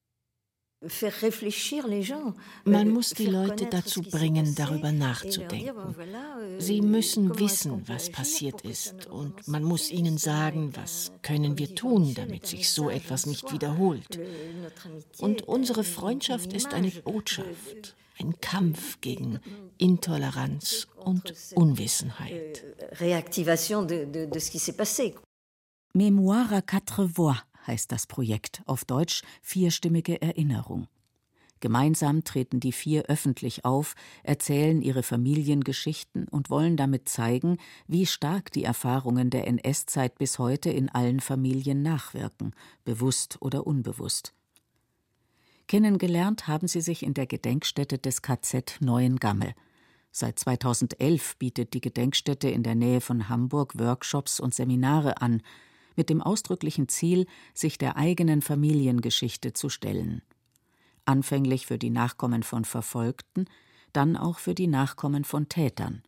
Man 2.65 2.91
muss 2.91 3.11
die 3.11 3.27
Leute 3.27 3.67
dazu 3.67 4.03
bringen, 4.03 4.55
darüber 4.55 4.93
nachzudenken. 4.93 5.95
Euh, 5.99 6.61
Sie 6.61 6.83
müssen 6.83 7.39
wissen, 7.39 7.83
was 7.89 8.11
passiert 8.11 8.61
ist, 8.61 9.07
und 9.07 9.49
man 9.49 9.65
muss 9.65 9.91
ihnen 9.91 10.19
sagen, 10.19 10.77
was 10.77 11.13
können 11.23 11.59
wir 11.59 11.75
tun, 11.75 12.15
damit 12.15 12.47
sich 12.47 12.71
so 12.71 12.91
etwas 12.91 13.25
nicht 13.25 13.51
wiederholt. 13.53 14.21
Und 15.19 15.49
unsere 15.49 15.83
Freundschaft 15.83 16.53
ist 16.53 16.75
eine 16.75 16.91
Botschaft, 16.91 17.97
ein 18.19 18.39
Kampf 18.41 19.01
gegen 19.01 19.41
Intoleranz 19.79 20.89
und 20.97 21.33
Unwissenheit. 21.55 22.65
Mémoire 25.95 26.53
à 26.53 26.61
quatre 26.61 27.07
voix 27.07 27.47
heißt 27.67 27.91
das 27.93 28.07
Projekt, 28.07 28.63
auf 28.67 28.85
Deutsch 28.85 29.23
vierstimmige 29.43 30.21
Erinnerung. 30.21 30.89
Gemeinsam 31.61 32.23
treten 32.23 32.61
die 32.61 32.73
vier 32.73 33.05
öffentlich 33.05 33.65
auf, 33.65 33.95
erzählen 34.23 34.83
ihre 34.83 35.03
Familiengeschichten 35.03 36.29
und 36.29 36.51
wollen 36.51 36.77
damit 36.77 37.09
zeigen, 37.09 37.57
wie 37.87 38.05
stark 38.05 38.53
die 38.53 38.65
Erfahrungen 38.65 39.31
der 39.31 39.47
NS-Zeit 39.47 40.19
bis 40.19 40.39
heute 40.39 40.71
in 40.71 40.91
allen 40.91 41.21
Familien 41.21 41.83
nachwirken, 41.83 42.55
bewusst 42.85 43.39
oder 43.41 43.67
unbewusst. 43.67 44.35
Kennengelernt 45.67 46.47
haben 46.47 46.69
sie 46.69 46.83
sich 46.83 47.03
in 47.03 47.15
der 47.15 47.27
Gedenkstätte 47.27 47.99
des 47.99 48.23
KZ 48.23 48.77
Neuengamme. 48.81 49.55
Seit 50.13 50.39
2011 50.39 51.37
bietet 51.39 51.75
die 51.75 51.81
Gedenkstätte 51.81 52.49
in 52.49 52.63
der 52.63 52.75
Nähe 52.75 53.01
von 53.01 53.29
Hamburg 53.29 53.79
Workshops 53.79 54.41
und 54.41 54.55
Seminare 54.55 55.21
an, 55.21 55.43
mit 55.97 56.11
dem 56.11 56.23
ausdrücklichen 56.23 56.89
Ziel, 56.89 57.27
sich 57.55 57.79
der 57.79 57.97
eigenen 57.97 58.43
Familiengeschichte 58.43 59.53
zu 59.53 59.69
stellen 59.69 60.23
anfänglich 61.07 61.67
für 61.67 61.79
die 61.79 61.91
Nachkommen 61.91 62.43
von 62.43 62.65
Verfolgten, 62.65 63.47
dann 63.93 64.17
auch 64.17 64.39
für 64.39 64.55
die 64.55 64.67
Nachkommen 64.67 65.25
von 65.25 65.49
Tätern. 65.49 66.03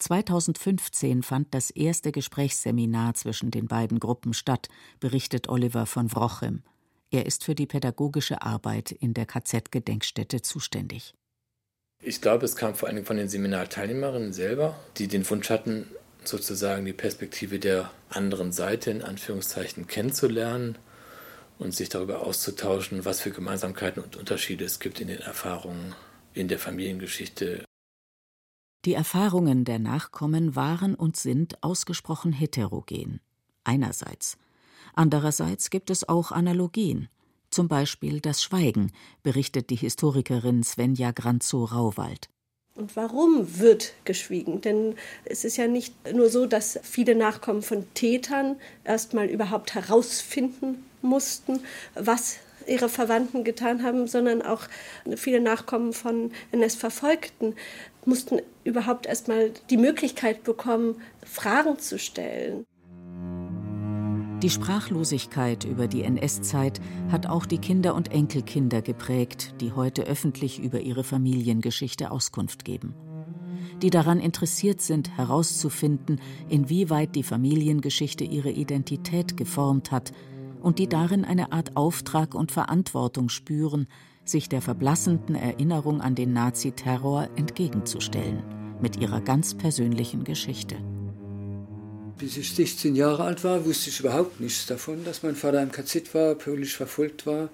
2015 0.00 1.22
fand 1.22 1.54
das 1.54 1.70
erste 1.70 2.10
Gesprächsseminar 2.10 3.14
zwischen 3.14 3.50
den 3.50 3.68
beiden 3.68 4.00
Gruppen 4.00 4.34
statt, 4.34 4.68
berichtet 4.98 5.48
Oliver 5.48 5.86
von 5.86 6.12
Wrochem. 6.12 6.62
Er 7.10 7.26
ist 7.26 7.44
für 7.44 7.54
die 7.54 7.66
pädagogische 7.66 8.42
Arbeit 8.42 8.90
in 8.90 9.14
der 9.14 9.26
KZ-Gedenkstätte 9.26 10.42
zuständig. 10.42 11.14
Ich 12.02 12.20
glaube, 12.20 12.44
es 12.44 12.56
kam 12.56 12.74
vor 12.74 12.88
allem 12.88 13.06
von 13.06 13.16
den 13.16 13.28
Seminarteilnehmerinnen 13.28 14.32
selber, 14.32 14.78
die 14.98 15.06
den 15.06 15.28
Wunsch 15.30 15.48
hatten, 15.48 15.86
sozusagen 16.28 16.84
die 16.84 16.92
Perspektive 16.92 17.58
der 17.58 17.90
anderen 18.08 18.52
Seite 18.52 18.90
in 18.90 19.02
Anführungszeichen 19.02 19.86
kennenzulernen 19.86 20.78
und 21.58 21.74
sich 21.74 21.88
darüber 21.88 22.20
auszutauschen, 22.26 23.04
was 23.04 23.20
für 23.20 23.30
Gemeinsamkeiten 23.30 24.02
und 24.02 24.16
Unterschiede 24.16 24.64
es 24.64 24.80
gibt 24.80 25.00
in 25.00 25.08
den 25.08 25.20
Erfahrungen 25.20 25.94
in 26.32 26.48
der 26.48 26.58
Familiengeschichte. 26.58 27.64
Die 28.84 28.94
Erfahrungen 28.94 29.64
der 29.64 29.78
Nachkommen 29.78 30.56
waren 30.56 30.94
und 30.94 31.16
sind 31.16 31.62
ausgesprochen 31.62 32.32
heterogen. 32.32 33.20
Einerseits. 33.62 34.36
Andererseits 34.94 35.70
gibt 35.70 35.90
es 35.90 36.06
auch 36.08 36.32
Analogien. 36.32 37.08
Zum 37.50 37.68
Beispiel 37.68 38.20
das 38.20 38.42
Schweigen, 38.42 38.90
berichtet 39.22 39.70
die 39.70 39.76
Historikerin 39.76 40.62
Svenja 40.64 41.12
Granzow-Rauwald. 41.12 42.28
Und 42.76 42.96
warum 42.96 43.60
wird 43.60 43.92
geschwiegen? 44.04 44.60
Denn 44.60 44.96
es 45.24 45.44
ist 45.44 45.56
ja 45.56 45.68
nicht 45.68 45.94
nur 46.12 46.28
so, 46.28 46.46
dass 46.46 46.80
viele 46.82 47.14
Nachkommen 47.14 47.62
von 47.62 47.86
Tätern 47.94 48.56
erstmal 48.82 49.26
überhaupt 49.26 49.74
herausfinden 49.74 50.84
mussten, 51.00 51.60
was 51.94 52.38
ihre 52.66 52.88
Verwandten 52.88 53.44
getan 53.44 53.84
haben, 53.84 54.08
sondern 54.08 54.42
auch 54.42 54.62
viele 55.16 55.40
Nachkommen 55.40 55.92
von 55.92 56.32
NS-Verfolgten 56.50 57.54
mussten 58.06 58.40
überhaupt 58.64 59.06
erstmal 59.06 59.52
die 59.70 59.76
Möglichkeit 59.76 60.42
bekommen, 60.42 61.00
Fragen 61.24 61.78
zu 61.78 61.98
stellen. 61.98 62.66
Die 64.44 64.50
Sprachlosigkeit 64.50 65.64
über 65.64 65.88
die 65.88 66.02
NS-Zeit 66.02 66.78
hat 67.10 67.26
auch 67.26 67.46
die 67.46 67.56
Kinder 67.56 67.94
und 67.94 68.12
Enkelkinder 68.12 68.82
geprägt, 68.82 69.54
die 69.62 69.72
heute 69.72 70.02
öffentlich 70.02 70.62
über 70.62 70.80
ihre 70.80 71.02
Familiengeschichte 71.02 72.10
Auskunft 72.10 72.62
geben. 72.62 72.94
Die 73.80 73.88
daran 73.88 74.20
interessiert 74.20 74.82
sind, 74.82 75.16
herauszufinden, 75.16 76.20
inwieweit 76.50 77.14
die 77.14 77.22
Familiengeschichte 77.22 78.24
ihre 78.24 78.50
Identität 78.50 79.38
geformt 79.38 79.90
hat 79.90 80.12
und 80.60 80.78
die 80.78 80.90
darin 80.90 81.24
eine 81.24 81.52
Art 81.52 81.74
Auftrag 81.74 82.34
und 82.34 82.52
Verantwortung 82.52 83.30
spüren, 83.30 83.86
sich 84.26 84.50
der 84.50 84.60
verblassenden 84.60 85.36
Erinnerung 85.36 86.02
an 86.02 86.14
den 86.14 86.34
Naziterror 86.34 87.30
entgegenzustellen, 87.36 88.42
mit 88.82 88.98
ihrer 89.00 89.22
ganz 89.22 89.54
persönlichen 89.54 90.22
Geschichte. 90.22 90.76
Bis 92.18 92.36
ich 92.36 92.54
16 92.54 92.94
Jahre 92.94 93.24
alt 93.24 93.42
war, 93.44 93.64
wusste 93.64 93.90
ich 93.90 94.00
überhaupt 94.00 94.40
nichts 94.40 94.66
davon, 94.66 95.04
dass 95.04 95.22
mein 95.22 95.34
Vater 95.34 95.62
im 95.62 95.72
KZ 95.72 96.14
war, 96.14 96.34
politisch 96.36 96.76
verfolgt 96.76 97.26
war. 97.26 97.50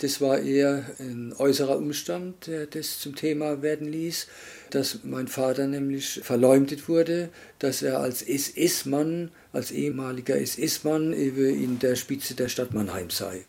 Das 0.00 0.20
war 0.20 0.38
eher 0.38 0.84
ein 0.98 1.32
äußerer 1.38 1.76
Umstand, 1.76 2.48
der 2.48 2.66
das 2.66 2.98
zum 2.98 3.14
Thema 3.14 3.62
werden 3.62 3.86
ließ, 3.86 4.26
dass 4.70 5.00
mein 5.04 5.28
Vater 5.28 5.68
nämlich 5.68 6.20
verleumdet 6.22 6.88
wurde, 6.88 7.28
dass 7.60 7.82
er 7.82 8.00
als 8.00 8.22
SS-Mann, 8.22 9.30
als 9.52 9.70
ehemaliger 9.70 10.36
SS-Mann 10.36 11.12
in 11.12 11.78
der 11.78 11.94
Spitze 11.94 12.34
der 12.34 12.48
Stadt 12.48 12.74
Mannheim 12.74 13.10
sei. 13.10 13.46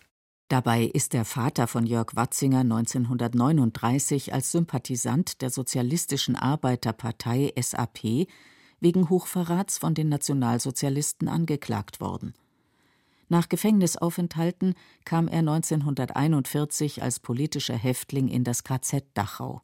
Dabei 0.47 0.83
ist 0.83 1.13
der 1.13 1.25
Vater 1.25 1.65
von 1.65 1.87
Jörg 1.87 2.15
Watzinger 2.15 2.59
1939 2.59 4.31
als 4.31 4.51
Sympathisant 4.51 5.41
der 5.41 5.49
Sozialistischen 5.49 6.35
Arbeiterpartei 6.35 7.51
SAP 7.59 8.27
wegen 8.85 9.09
Hochverrats 9.09 9.79
von 9.79 9.95
den 9.95 10.09
Nationalsozialisten 10.09 11.27
angeklagt 11.27 11.99
worden. 11.99 12.35
Nach 13.29 13.49
Gefängnisaufenthalten 13.49 14.75
kam 15.05 15.27
er 15.27 15.39
1941 15.39 17.01
als 17.01 17.19
politischer 17.19 17.75
Häftling 17.75 18.27
in 18.27 18.43
das 18.43 18.63
KZ 18.63 19.03
Dachau. 19.15 19.63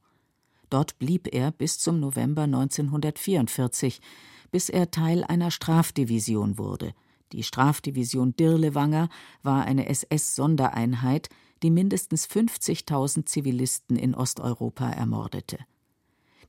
Dort 0.71 0.97
blieb 0.97 1.31
er 1.31 1.51
bis 1.51 1.77
zum 1.77 1.99
November 1.99 2.45
1944, 2.45 4.01
bis 4.49 4.69
er 4.69 4.89
Teil 4.89 5.23
einer 5.23 5.51
Strafdivision 5.51 6.57
wurde. 6.57 6.95
Die 7.31 7.43
Strafdivision 7.43 8.35
Dirlewanger 8.35 9.07
war 9.43 9.65
eine 9.65 9.87
SS-Sondereinheit, 9.87 11.29
die 11.61 11.69
mindestens 11.69 12.27
50.000 12.27 13.27
Zivilisten 13.27 13.97
in 13.97 14.15
Osteuropa 14.15 14.89
ermordete. 14.89 15.59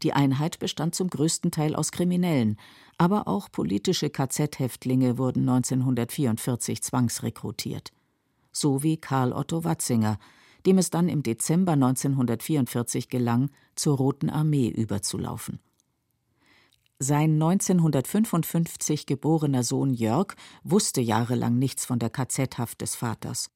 Die 0.02 0.12
Einheit 0.12 0.58
bestand 0.58 0.94
zum 0.94 1.08
größten 1.08 1.50
Teil 1.50 1.76
aus 1.76 1.92
Kriminellen, 1.92 2.56
aber 2.98 3.28
auch 3.28 3.50
politische 3.50 4.10
KZ-Häftlinge 4.10 5.16
wurden 5.16 5.48
1944 5.48 6.82
zwangsrekrutiert. 6.82 7.92
So 8.50 8.82
wie 8.82 8.96
Karl 8.96 9.32
Otto 9.32 9.64
Watzinger, 9.64 10.18
dem 10.66 10.78
es 10.78 10.90
dann 10.90 11.08
im 11.08 11.22
Dezember 11.22 11.72
1944 11.72 13.08
gelang, 13.08 13.50
zur 13.74 13.96
Roten 13.96 14.30
Armee 14.30 14.68
überzulaufen. 14.68 15.60
Sein 16.98 17.32
1955 17.32 19.06
geborener 19.06 19.64
Sohn 19.64 19.92
Jörg 19.92 20.34
wusste 20.62 21.00
jahrelang 21.00 21.58
nichts 21.58 21.84
von 21.84 21.98
der 21.98 22.10
KZ-Haft 22.10 22.80
des 22.80 22.94
Vaters. 22.94 23.50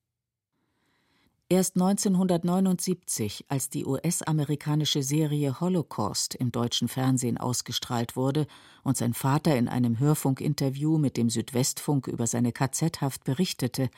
Erst 1.49 1.76
1979, 1.76 3.45
als 3.47 3.71
die 3.71 3.87
US-amerikanische 3.87 5.05
Serie 5.05 5.61
Holocaust 5.61 6.35
im 6.35 6.50
deutschen 6.50 6.88
Fernsehen 6.88 7.38
ausgestrahlt 7.38 8.17
wurde 8.17 8.49
und 8.83 8.97
sein 8.97 9.15
Vater 9.15 9.57
in 9.57 9.69
einem 9.69 10.00
Hörfunkinterview 10.00 10.99
mit 10.99 11.17
dem 11.17 11.31
Südwestfunk 11.31 12.09
über 12.09 12.26
seine 12.26 12.50
KZ-Haft 12.50 13.23
berichtete, 13.23 13.91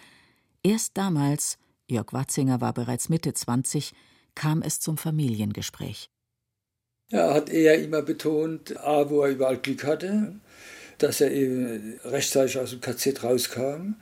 erst 0.63 0.99
damals, 0.99 1.57
Jörg 1.87 2.13
Watzinger 2.13 2.61
war 2.61 2.75
bereits 2.75 3.09
Mitte 3.09 3.33
20, 3.33 3.95
kam 4.35 4.61
es 4.61 4.79
zum 4.79 4.99
Familiengespräch. 4.99 6.11
Er 7.11 7.33
hat 7.33 7.49
eher 7.49 7.83
immer 7.83 8.03
betont, 8.03 8.77
A, 8.77 9.09
wo 9.09 9.23
er 9.23 9.31
überall 9.31 9.57
Glück 9.57 9.85
hatte, 9.85 10.39
dass 10.99 11.23
er 11.23 11.31
rechtzeitig 12.05 12.59
aus 12.59 12.71
dem 12.71 12.83
KZ 12.83 13.23
rauskam, 13.23 13.95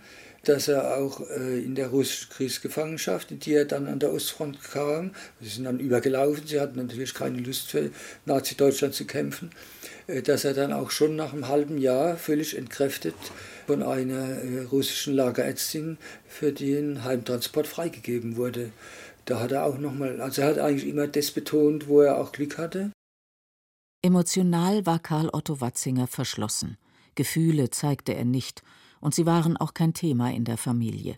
dass 0.49 0.69
er 0.69 0.97
auch 0.97 1.21
äh, 1.29 1.59
in 1.59 1.75
der 1.75 1.89
russischen 1.89 2.31
Kriegsgefangenschaft, 2.31 3.33
in 3.33 3.41
die 3.41 3.55
er 3.55 3.65
dann 3.65 3.89
an 3.89 3.99
der 3.99 4.13
Ostfront 4.13 4.63
kam, 4.63 5.11
sie 5.41 5.49
sind 5.49 5.65
dann 5.65 5.81
übergelaufen, 5.81 6.47
sie 6.47 6.61
hatten 6.61 6.79
natürlich 6.79 7.15
keine 7.15 7.39
Lust 7.39 7.71
für 7.71 7.91
Nazi-Deutschland 8.27 8.95
zu 8.95 9.07
kämpfen, 9.07 9.51
äh, 10.07 10.23
dass 10.23 10.45
er 10.45 10.55
dann 10.55 10.73
auch 10.73 10.93
schon 10.93 11.17
nach 11.17 11.33
einem 11.33 11.49
halben 11.49 11.79
Jahr 11.79 12.17
völlig 12.17 12.57
entkräftet 12.57 13.15
von 13.67 13.83
einer 13.83 14.41
äh, 14.41 14.63
russischen 14.71 15.15
Lagerärztin 15.15 15.99
für 16.29 16.53
den 16.53 17.03
Heimtransport 17.03 17.67
freigegeben 17.67 18.37
wurde. 18.37 18.71
Da 19.25 19.41
hat 19.41 19.51
er 19.51 19.65
auch 19.65 19.79
nochmal, 19.79 20.21
also 20.21 20.43
er 20.43 20.49
hat 20.49 20.59
eigentlich 20.59 20.89
immer 20.89 21.09
das 21.09 21.33
betont, 21.33 21.89
wo 21.89 22.03
er 22.03 22.19
auch 22.19 22.31
Glück 22.31 22.57
hatte. 22.57 22.93
Emotional 24.03 24.87
war 24.87 25.01
Karl 25.01 25.29
Otto 25.33 25.61
Watzinger 25.61 26.07
verschlossen. 26.07 26.77
Gefühle 27.17 27.71
zeigte 27.71 28.15
er 28.15 28.25
nicht 28.25 28.63
und 29.07 29.15
sie 29.15 29.25
waren 29.25 29.57
auch 29.57 29.73
kein 29.73 29.95
Thema 29.95 30.33
in 30.33 30.45
der 30.45 30.57
Familie. 30.59 31.17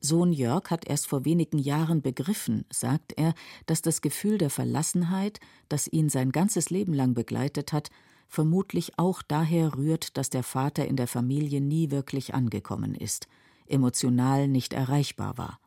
Sohn 0.00 0.32
Jörg 0.32 0.70
hat 0.70 0.88
erst 0.88 1.06
vor 1.06 1.24
wenigen 1.24 1.58
Jahren 1.58 2.02
begriffen, 2.02 2.64
sagt 2.68 3.12
er, 3.16 3.34
dass 3.66 3.80
das 3.80 4.00
Gefühl 4.00 4.38
der 4.38 4.50
Verlassenheit, 4.50 5.38
das 5.68 5.86
ihn 5.86 6.08
sein 6.08 6.32
ganzes 6.32 6.68
Leben 6.68 6.92
lang 6.92 7.14
begleitet 7.14 7.72
hat, 7.72 7.90
vermutlich 8.26 8.98
auch 8.98 9.22
daher 9.22 9.76
rührt, 9.76 10.16
dass 10.16 10.30
der 10.30 10.42
Vater 10.42 10.84
in 10.84 10.96
der 10.96 11.06
Familie 11.06 11.60
nie 11.60 11.92
wirklich 11.92 12.34
angekommen 12.34 12.96
ist, 12.96 13.28
emotional 13.68 14.48
nicht 14.48 14.72
erreichbar 14.72 15.38
war. 15.38 15.60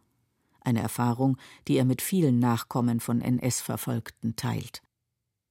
Eine 0.60 0.82
Erfahrung, 0.82 1.38
die 1.70 1.78
er 1.78 1.86
mit 1.86 2.02
vielen 2.02 2.40
Nachkommen 2.40 3.00
von 3.00 3.22
NS-Verfolgten 3.22 4.36
teilt. 4.36 4.82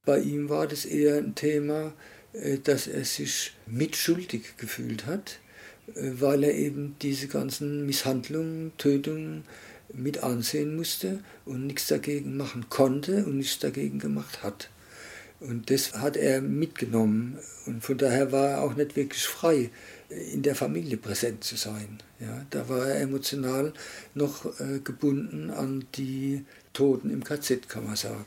Bei 0.05 0.19
ihm 0.19 0.49
war 0.49 0.67
das 0.67 0.85
eher 0.85 1.17
ein 1.17 1.33
Thema, 1.33 1.93
äh, 2.33 2.59
dass 2.59 2.85
er 2.85 3.05
sich 3.05 3.53
mitschuldig 3.65 4.57
gefühlt 4.57 5.07
hat, 5.07 5.39
weil 5.95 6.43
er 6.43 6.53
eben 6.53 6.95
diese 7.01 7.27
ganzen 7.27 7.85
Misshandlungen, 7.85 8.71
Tötungen 8.77 9.43
mit 9.93 10.23
ansehen 10.23 10.75
musste 10.75 11.19
und 11.45 11.67
nichts 11.67 11.87
dagegen 11.87 12.37
machen 12.37 12.65
konnte 12.69 13.25
und 13.25 13.37
nichts 13.37 13.59
dagegen 13.59 13.99
gemacht 13.99 14.43
hat. 14.43 14.69
Und 15.39 15.69
das 15.69 15.93
hat 15.93 16.15
er 16.15 16.41
mitgenommen. 16.41 17.37
Und 17.65 17.83
von 17.83 17.97
daher 17.97 18.31
war 18.31 18.47
er 18.49 18.61
auch 18.61 18.75
nicht 18.75 18.95
wirklich 18.95 19.23
frei, 19.23 19.69
in 20.09 20.41
der 20.41 20.55
Familie 20.55 20.97
präsent 20.97 21.43
zu 21.43 21.57
sein. 21.57 21.99
Ja, 22.19 22.45
da 22.49 22.69
war 22.69 22.87
er 22.87 23.01
emotional 23.01 23.73
noch 24.13 24.45
äh, 24.59 24.79
gebunden 24.79 25.49
an 25.49 25.85
die 25.95 26.45
Toten 26.71 27.09
im 27.09 27.23
KZ, 27.23 27.67
kann 27.67 27.85
man 27.85 27.95
sagen. 27.95 28.25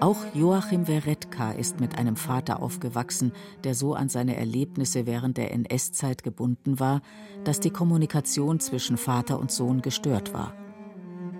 Auch 0.00 0.24
Joachim 0.32 0.86
Weretka 0.86 1.50
ist 1.50 1.80
mit 1.80 1.98
einem 1.98 2.14
Vater 2.14 2.62
aufgewachsen, 2.62 3.32
der 3.64 3.74
so 3.74 3.94
an 3.94 4.08
seine 4.08 4.36
Erlebnisse 4.36 5.06
während 5.06 5.36
der 5.38 5.52
NS-Zeit 5.52 6.22
gebunden 6.22 6.78
war, 6.78 7.02
dass 7.42 7.58
die 7.58 7.70
Kommunikation 7.70 8.60
zwischen 8.60 8.96
Vater 8.96 9.40
und 9.40 9.50
Sohn 9.50 9.82
gestört 9.82 10.32
war. 10.32 10.54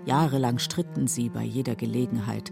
Jahrelang 0.05 0.59
stritten 0.59 1.07
sie 1.07 1.29
bei 1.29 1.43
jeder 1.43 1.75
Gelegenheit. 1.75 2.51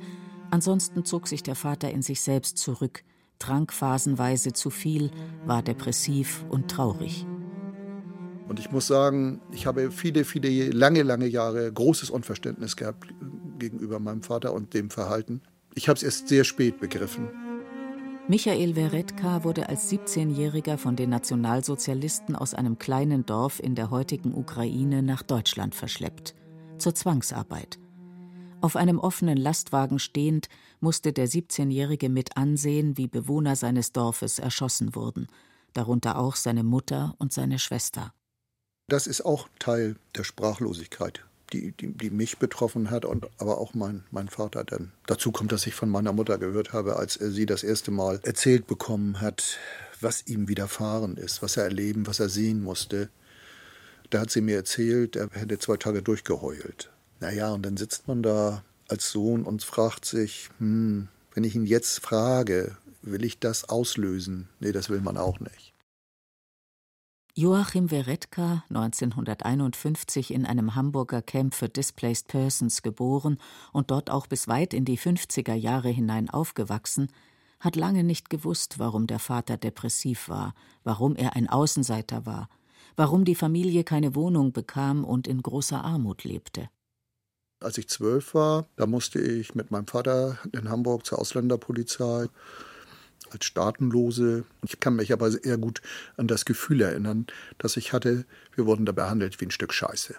Ansonsten 0.49 1.03
zog 1.03 1.27
sich 1.27 1.43
der 1.43 1.55
Vater 1.55 1.91
in 1.91 2.01
sich 2.01 2.21
selbst 2.21 2.57
zurück, 2.57 3.03
trank 3.37 3.73
phasenweise 3.73 4.53
zu 4.53 4.69
viel, 4.69 5.11
war 5.45 5.61
depressiv 5.61 6.45
und 6.47 6.71
traurig. 6.71 7.25
Und 8.47 8.59
ich 8.59 8.71
muss 8.71 8.87
sagen, 8.87 9.41
ich 9.51 9.65
habe 9.65 9.91
viele, 9.91 10.23
viele, 10.23 10.69
lange, 10.69 11.03
lange 11.03 11.27
Jahre 11.27 11.69
großes 11.69 12.09
Unverständnis 12.09 12.77
gehabt 12.77 13.07
gegenüber 13.59 13.99
meinem 13.99 14.21
Vater 14.21 14.53
und 14.53 14.73
dem 14.73 14.89
Verhalten. 14.89 15.41
Ich 15.77 15.87
habe 15.87 15.97
es 15.97 16.01
erst 16.01 16.27
sehr 16.27 16.43
spät 16.43 16.79
begriffen. 16.79 17.29
Michael 18.27 18.75
Weretka 18.75 19.43
wurde 19.43 19.69
als 19.69 19.91
17-Jähriger 19.91 20.75
von 20.75 20.95
den 20.95 21.11
Nationalsozialisten 21.11 22.35
aus 22.35 22.55
einem 22.55 22.79
kleinen 22.79 23.27
Dorf 23.27 23.59
in 23.59 23.75
der 23.75 23.91
heutigen 23.91 24.33
Ukraine 24.33 25.03
nach 25.03 25.21
Deutschland 25.21 25.75
verschleppt. 25.75 26.33
Zur 26.79 26.95
Zwangsarbeit. 26.95 27.77
Auf 28.59 28.75
einem 28.75 28.97
offenen 28.97 29.37
Lastwagen 29.37 29.99
stehend 29.99 30.49
musste 30.79 31.13
der 31.13 31.27
17-Jährige 31.27 32.09
mit 32.09 32.37
ansehen, 32.37 32.97
wie 32.97 33.07
Bewohner 33.07 33.55
seines 33.55 33.91
Dorfes 33.91 34.39
erschossen 34.39 34.95
wurden, 34.95 35.27
darunter 35.73 36.17
auch 36.17 36.37
seine 36.37 36.63
Mutter 36.63 37.13
und 37.19 37.31
seine 37.31 37.59
Schwester. 37.59 38.15
Das 38.87 39.05
ist 39.05 39.21
auch 39.21 39.47
Teil 39.59 39.95
der 40.15 40.23
Sprachlosigkeit 40.23 41.26
die, 41.53 41.71
die, 41.71 41.93
die, 41.93 42.09
mich 42.09 42.37
betroffen 42.37 42.91
hat 42.91 43.05
und 43.05 43.27
aber 43.37 43.57
auch 43.57 43.73
mein, 43.73 44.03
mein 44.11 44.27
Vater 44.27 44.63
dann. 44.63 44.91
Dazu 45.05 45.31
kommt, 45.31 45.51
dass 45.51 45.67
ich 45.67 45.75
von 45.75 45.89
meiner 45.89 46.13
Mutter 46.13 46.37
gehört 46.37 46.73
habe, 46.73 46.97
als 46.97 47.17
er 47.17 47.31
sie 47.31 47.45
das 47.45 47.63
erste 47.63 47.91
Mal 47.91 48.19
erzählt 48.23 48.67
bekommen 48.67 49.21
hat, 49.21 49.57
was 50.01 50.27
ihm 50.27 50.47
widerfahren 50.47 51.17
ist, 51.17 51.41
was 51.41 51.57
er 51.57 51.63
erleben, 51.63 52.07
was 52.07 52.19
er 52.19 52.29
sehen 52.29 52.61
musste. 52.61 53.09
Da 54.09 54.21
hat 54.21 54.31
sie 54.31 54.41
mir 54.41 54.55
erzählt, 54.55 55.15
er 55.15 55.29
hätte 55.31 55.59
zwei 55.59 55.77
Tage 55.77 56.01
durchgeheult. 56.01 56.91
Naja, 57.19 57.51
und 57.53 57.65
dann 57.65 57.77
sitzt 57.77 58.07
man 58.07 58.23
da 58.23 58.63
als 58.87 59.11
Sohn 59.11 59.43
und 59.43 59.63
fragt 59.63 60.05
sich, 60.05 60.49
hm, 60.59 61.07
wenn 61.33 61.43
ich 61.43 61.55
ihn 61.55 61.65
jetzt 61.65 61.99
frage, 61.99 62.77
will 63.01 63.25
ich 63.25 63.39
das 63.39 63.69
auslösen? 63.69 64.49
Nee, 64.59 64.71
das 64.71 64.89
will 64.89 65.01
man 65.01 65.17
auch 65.17 65.39
nicht. 65.39 65.73
Joachim 67.39 67.91
Weretka, 67.91 68.63
1951 68.69 70.33
in 70.33 70.47
einem 70.47 70.73
Hamburger 70.73 71.21
Camp 71.21 71.53
für 71.53 71.69
Displaced 71.69 72.27
Persons 72.27 72.81
geboren 72.81 73.37
und 73.71 73.91
dort 73.91 74.09
auch 74.09 74.25
bis 74.25 74.47
weit 74.47 74.73
in 74.73 74.85
die 74.85 74.97
50er 74.97 75.53
Jahre 75.53 75.89
hinein 75.89 76.31
aufgewachsen, 76.31 77.11
hat 77.59 77.75
lange 77.75 78.03
nicht 78.03 78.31
gewusst, 78.31 78.79
warum 78.79 79.05
der 79.05 79.19
Vater 79.19 79.55
depressiv 79.55 80.29
war, 80.29 80.55
warum 80.83 81.15
er 81.15 81.35
ein 81.35 81.47
Außenseiter 81.47 82.25
war, 82.25 82.49
warum 82.95 83.23
die 83.23 83.35
Familie 83.35 83.83
keine 83.83 84.15
Wohnung 84.15 84.51
bekam 84.51 85.03
und 85.03 85.27
in 85.27 85.43
großer 85.43 85.85
Armut 85.85 86.23
lebte. 86.23 86.71
Als 87.59 87.77
ich 87.77 87.87
zwölf 87.87 88.33
war, 88.33 88.65
da 88.77 88.87
musste 88.87 89.19
ich 89.19 89.53
mit 89.53 89.69
meinem 89.69 89.85
Vater 89.85 90.39
in 90.53 90.71
Hamburg 90.71 91.05
zur 91.05 91.19
Ausländerpolizei 91.19 92.29
als 93.31 93.45
Staatenlose. 93.45 94.45
Ich 94.63 94.79
kann 94.79 94.95
mich 94.95 95.13
aber 95.13 95.31
sehr 95.31 95.57
gut 95.57 95.81
an 96.17 96.27
das 96.27 96.45
Gefühl 96.45 96.81
erinnern, 96.81 97.27
das 97.57 97.77
ich 97.77 97.93
hatte, 97.93 98.25
wir 98.55 98.65
wurden 98.65 98.85
da 98.85 98.91
behandelt 98.91 99.39
wie 99.41 99.45
ein 99.45 99.51
Stück 99.51 99.73
Scheiße. 99.73 100.15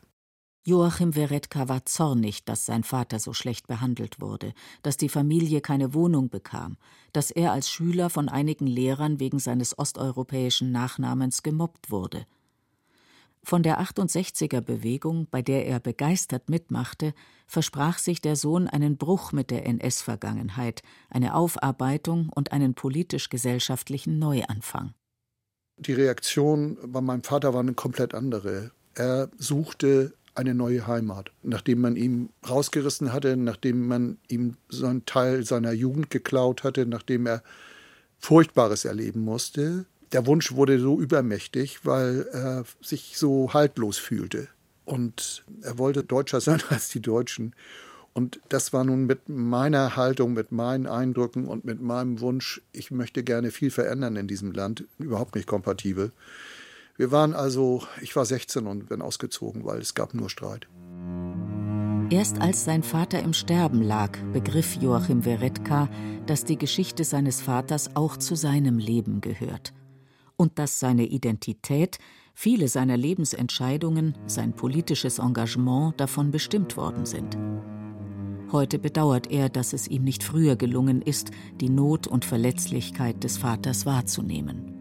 Joachim 0.64 1.14
Weretka 1.14 1.68
war 1.68 1.87
zornig, 1.87 2.44
dass 2.44 2.66
sein 2.66 2.85
Vater 2.85 3.18
so 3.18 3.33
schlecht 3.33 3.68
behandelt 3.68 4.21
wurde, 4.21 4.53
dass 4.83 4.99
die 4.99 5.09
Familie 5.09 5.62
keine 5.62 5.94
Wohnung 5.94 6.29
bekam, 6.29 6.77
dass 7.14 7.31
er 7.31 7.53
als 7.53 7.71
Schüler 7.71 8.11
von 8.11 8.29
einigen 8.29 8.66
Lehrern 8.66 9.18
wegen 9.18 9.38
seines 9.38 9.79
osteuropäischen 9.79 10.71
Nachnamens 10.71 11.42
gemobbt 11.42 11.90
wurde. 11.90 12.27
Von 13.42 13.62
der 13.62 13.81
68er 13.81 14.61
Bewegung, 14.61 15.27
bei 15.31 15.40
der 15.40 15.64
er 15.64 15.81
begeistert 15.81 16.51
mitmachte, 16.51 17.14
versprach 17.49 17.99
sich 17.99 18.21
der 18.21 18.37
Sohn 18.37 18.69
einen 18.69 18.97
Bruch 18.97 19.33
mit 19.33 19.51
der 19.51 19.67
NS-Vergangenheit, 19.67 20.83
eine 21.11 21.35
Aufarbeitung 21.35 22.29
und 22.29 22.53
einen 22.53 22.75
politisch-gesellschaftlichen 22.75 24.19
Neuanfang. 24.19 24.95
Die 25.79 25.95
Reaktion 25.95 26.77
bei 26.87 27.01
meinem 27.01 27.23
Vater 27.23 27.55
war 27.55 27.61
eine 27.61 27.75
komplett 27.75 28.15
andere. 28.15 28.71
Er 28.95 29.31
suchte 29.39 30.13
eine 30.35 30.55
neue 30.55 30.87
Heimat. 30.87 31.33
Nachdem 31.43 31.81
man 31.81 31.97
ihn 31.97 32.31
rausgerissen 32.49 33.13
hatte, 33.13 33.37
nachdem 33.37 33.89
man 33.89 34.19
ihm 34.29 34.57
so 34.69 34.87
einen 34.87 35.05
Teil 35.05 35.45
seiner 35.45 35.73
Jugend 35.73 36.11
geklaut 36.11 36.63
hatte, 36.63 36.87
nachdem 36.87 37.27
er 37.27 37.43
Furchtbares 38.19 38.85
erleben 38.85 39.21
musste, 39.21 39.87
der 40.13 40.27
Wunsch 40.27 40.53
wurde 40.53 40.79
so 40.79 41.01
übermächtig, 41.01 41.85
weil 41.85 42.29
er 42.33 42.65
sich 42.81 43.19
so 43.19 43.53
haltlos 43.53 43.99
fühlte. 43.99 44.49
Und 44.88 45.44
er 45.61 45.77
wollte 45.77 46.03
Deutscher 46.03 46.40
sein 46.40 46.62
als 46.70 46.88
die 46.88 47.01
Deutschen. 47.01 47.55
Und 48.14 48.40
das 48.48 48.72
war 48.72 48.85
nun 48.85 49.05
mit 49.05 49.29
meiner 49.29 49.94
Haltung, 49.96 50.33
mit 50.33 50.51
meinen 50.51 50.87
Eindrücken 50.87 51.46
und 51.46 51.64
mit 51.64 51.81
meinem 51.81 52.20
Wunsch, 52.20 52.62
ich 52.72 52.90
möchte 52.90 53.22
gerne 53.22 53.51
viel 53.51 53.70
verändern 53.70 54.16
in 54.16 54.27
diesem 54.27 54.51
Land, 54.51 54.85
überhaupt 54.98 55.35
nicht 55.35 55.46
kompatibel. 55.46 56.11
Wir 56.96 57.12
waren 57.12 57.35
also, 57.35 57.85
ich 58.01 58.16
war 58.16 58.24
16 58.24 58.66
und 58.66 58.88
bin 58.88 59.03
ausgezogen, 59.03 59.64
weil 59.64 59.81
es 59.81 59.94
gab 59.94 60.14
nur 60.14 60.31
Streit. 60.31 60.66
Erst 62.11 62.40
als 62.40 62.64
sein 62.64 62.83
Vater 62.83 63.22
im 63.22 63.35
Sterben 63.35 63.83
lag, 63.83 64.18
begriff 64.33 64.74
Joachim 64.77 65.27
Weretka, 65.27 65.90
dass 66.27 66.44
die 66.44 66.57
Geschichte 66.57 67.05
seines 67.05 67.42
Vaters 67.42 67.94
auch 67.94 68.16
zu 68.16 68.35
seinem 68.35 68.79
Leben 68.79 69.20
gehört 69.20 69.74
und 70.38 70.59
dass 70.59 70.79
seine 70.79 71.05
Identität, 71.05 71.98
viele 72.33 72.68
seiner 72.68 72.96
Lebensentscheidungen, 72.96 74.16
sein 74.27 74.55
politisches 74.55 75.18
Engagement 75.18 76.01
davon 76.01 76.31
bestimmt 76.31 76.79
worden 76.79 77.05
sind. 77.05 77.37
Heute 78.51 78.79
bedauert 78.79 79.31
er, 79.31 79.51
dass 79.51 79.74
es 79.74 79.88
ihm 79.88 80.05
nicht 80.05 80.22
früher 80.22 80.57
gelungen 80.57 81.03
ist, 81.03 81.33
die 81.61 81.68
Not 81.68 82.07
und 82.07 82.24
Verletzlichkeit 82.24 83.22
des 83.22 83.37
Vaters 83.37 83.85
wahrzunehmen. 83.85 84.74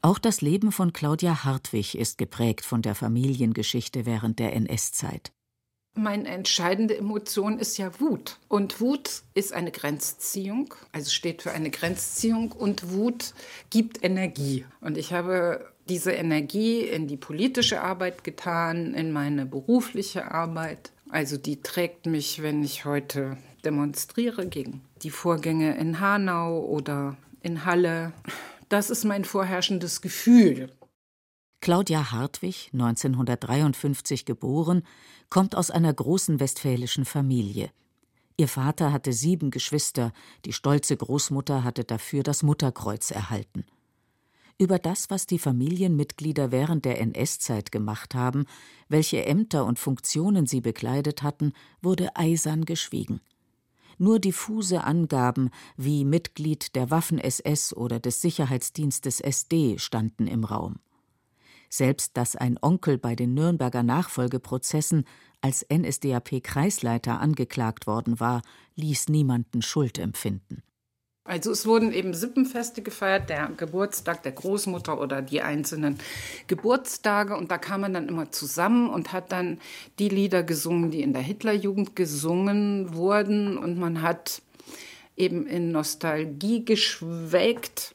Auch 0.00 0.18
das 0.18 0.40
Leben 0.40 0.72
von 0.72 0.92
Claudia 0.92 1.44
Hartwig 1.44 1.96
ist 1.96 2.18
geprägt 2.18 2.64
von 2.64 2.82
der 2.82 2.94
Familiengeschichte 2.94 4.06
während 4.06 4.38
der 4.38 4.54
NS-Zeit. 4.56 5.32
Meine 5.94 6.28
entscheidende 6.28 6.96
Emotion 6.96 7.58
ist 7.58 7.76
ja 7.76 8.00
Wut. 8.00 8.38
Und 8.48 8.80
Wut 8.80 9.22
ist 9.34 9.52
eine 9.52 9.70
Grenzziehung, 9.70 10.74
also 10.90 11.10
steht 11.10 11.42
für 11.42 11.52
eine 11.52 11.70
Grenzziehung 11.70 12.52
und 12.52 12.92
Wut 12.92 13.34
gibt 13.68 14.02
Energie. 14.02 14.64
Und 14.80 14.96
ich 14.96 15.12
habe 15.12 15.70
diese 15.88 16.12
Energie 16.12 16.80
in 16.80 17.08
die 17.08 17.18
politische 17.18 17.82
Arbeit 17.82 18.24
getan, 18.24 18.94
in 18.94 19.12
meine 19.12 19.44
berufliche 19.44 20.30
Arbeit. 20.30 20.92
Also 21.10 21.36
die 21.36 21.60
trägt 21.60 22.06
mich, 22.06 22.42
wenn 22.42 22.62
ich 22.64 22.86
heute 22.86 23.36
demonstriere 23.64 24.46
gegen 24.46 24.80
die 25.02 25.10
Vorgänge 25.10 25.76
in 25.76 26.00
Hanau 26.00 26.60
oder 26.60 27.18
in 27.42 27.66
Halle. 27.66 28.12
Das 28.70 28.88
ist 28.88 29.04
mein 29.04 29.24
vorherrschendes 29.24 30.00
Gefühl. 30.00 30.70
Claudia 31.62 32.10
Hartwig, 32.10 32.70
1953 32.72 34.24
geboren, 34.24 34.82
kommt 35.30 35.54
aus 35.54 35.70
einer 35.70 35.94
großen 35.94 36.40
westfälischen 36.40 37.04
Familie. 37.04 37.70
Ihr 38.36 38.48
Vater 38.48 38.92
hatte 38.92 39.12
sieben 39.12 39.52
Geschwister, 39.52 40.12
die 40.44 40.52
stolze 40.52 40.96
Großmutter 40.96 41.62
hatte 41.62 41.84
dafür 41.84 42.24
das 42.24 42.42
Mutterkreuz 42.42 43.12
erhalten. 43.12 43.64
Über 44.58 44.80
das, 44.80 45.08
was 45.08 45.28
die 45.28 45.38
Familienmitglieder 45.38 46.50
während 46.50 46.84
der 46.84 47.00
NS-Zeit 47.00 47.70
gemacht 47.70 48.16
haben, 48.16 48.46
welche 48.88 49.24
Ämter 49.24 49.64
und 49.64 49.78
Funktionen 49.78 50.46
sie 50.46 50.62
bekleidet 50.62 51.22
hatten, 51.22 51.52
wurde 51.80 52.16
eisern 52.16 52.64
geschwiegen. 52.64 53.20
Nur 53.98 54.18
diffuse 54.18 54.82
Angaben 54.82 55.50
wie 55.76 56.04
Mitglied 56.04 56.74
der 56.74 56.90
Waffen-SS 56.90 57.72
oder 57.72 58.00
des 58.00 58.20
Sicherheitsdienstes 58.20 59.20
SD 59.20 59.78
standen 59.78 60.26
im 60.26 60.42
Raum. 60.42 60.80
Selbst 61.72 62.18
dass 62.18 62.36
ein 62.36 62.58
Onkel 62.60 62.98
bei 62.98 63.16
den 63.16 63.32
Nürnberger 63.32 63.82
Nachfolgeprozessen 63.82 65.06
als 65.40 65.64
NSDAP-Kreisleiter 65.72 67.18
angeklagt 67.18 67.86
worden 67.86 68.20
war, 68.20 68.42
ließ 68.76 69.08
niemanden 69.08 69.62
Schuld 69.62 69.98
empfinden. 69.98 70.62
Also 71.24 71.50
es 71.50 71.64
wurden 71.64 71.94
eben 71.94 72.12
Sippenfeste 72.12 72.82
gefeiert, 72.82 73.30
der 73.30 73.46
Geburtstag 73.56 74.22
der 74.22 74.32
Großmutter 74.32 75.00
oder 75.00 75.22
die 75.22 75.40
einzelnen 75.40 75.96
Geburtstage. 76.46 77.38
Und 77.38 77.50
da 77.50 77.56
kam 77.56 77.80
man 77.80 77.94
dann 77.94 78.08
immer 78.08 78.30
zusammen 78.30 78.90
und 78.90 79.14
hat 79.14 79.32
dann 79.32 79.58
die 79.98 80.10
Lieder 80.10 80.42
gesungen, 80.42 80.90
die 80.90 81.00
in 81.00 81.14
der 81.14 81.22
Hitlerjugend 81.22 81.96
gesungen 81.96 82.94
wurden. 82.94 83.56
Und 83.56 83.78
man 83.78 84.02
hat 84.02 84.42
eben 85.16 85.46
in 85.46 85.72
Nostalgie 85.72 86.66
geschwelgt. 86.66 87.94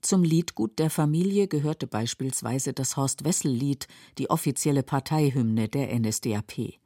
Zum 0.00 0.22
Liedgut 0.22 0.78
der 0.78 0.90
Familie 0.90 1.48
gehörte 1.48 1.86
beispielsweise 1.86 2.72
das 2.72 2.96
Horst-Wessel-Lied, 2.96 3.88
die 4.18 4.30
offizielle 4.30 4.82
Parteihymne 4.82 5.68
der 5.68 5.98
NSDAP. 5.98 6.78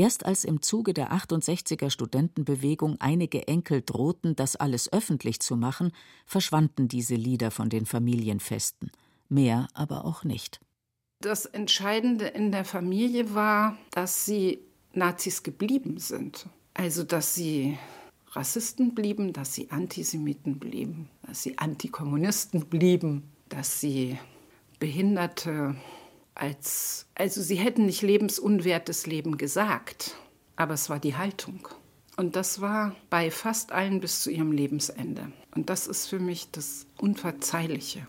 Erst 0.00 0.24
als 0.24 0.44
im 0.44 0.62
Zuge 0.62 0.94
der 0.94 1.12
68er 1.12 1.90
Studentenbewegung 1.90 3.00
einige 3.00 3.48
Enkel 3.48 3.82
drohten, 3.82 4.36
das 4.36 4.54
alles 4.54 4.92
öffentlich 4.92 5.40
zu 5.40 5.56
machen, 5.56 5.92
verschwanden 6.24 6.86
diese 6.86 7.16
Lieder 7.16 7.50
von 7.50 7.68
den 7.68 7.84
Familienfesten. 7.84 8.92
Mehr 9.28 9.68
aber 9.74 10.04
auch 10.04 10.22
nicht. 10.22 10.60
Das 11.20 11.46
Entscheidende 11.46 12.26
in 12.26 12.52
der 12.52 12.64
Familie 12.64 13.34
war, 13.34 13.76
dass 13.90 14.24
sie 14.24 14.60
Nazis 14.92 15.42
geblieben 15.42 15.98
sind. 15.98 16.46
Also, 16.74 17.02
dass 17.02 17.34
sie 17.34 17.76
Rassisten 18.32 18.94
blieben, 18.94 19.32
dass 19.32 19.54
sie 19.54 19.70
Antisemiten 19.70 20.58
blieben, 20.58 21.08
dass 21.26 21.42
sie 21.42 21.58
Antikommunisten 21.58 22.66
blieben, 22.66 23.22
dass 23.48 23.80
sie 23.80 24.18
Behinderte 24.78 25.76
als, 26.34 27.06
also 27.14 27.42
sie 27.42 27.56
hätten 27.56 27.86
nicht 27.86 28.02
lebensunwertes 28.02 29.06
Leben 29.06 29.38
gesagt, 29.38 30.14
aber 30.56 30.74
es 30.74 30.88
war 30.88 31.00
die 31.00 31.16
Haltung. 31.16 31.68
Und 32.16 32.36
das 32.36 32.60
war 32.60 32.94
bei 33.10 33.30
fast 33.30 33.72
allen 33.72 34.00
bis 34.00 34.22
zu 34.22 34.30
ihrem 34.30 34.52
Lebensende. 34.52 35.32
Und 35.54 35.70
das 35.70 35.86
ist 35.86 36.06
für 36.06 36.18
mich 36.18 36.50
das 36.50 36.86
Unverzeihliche. 36.98 38.06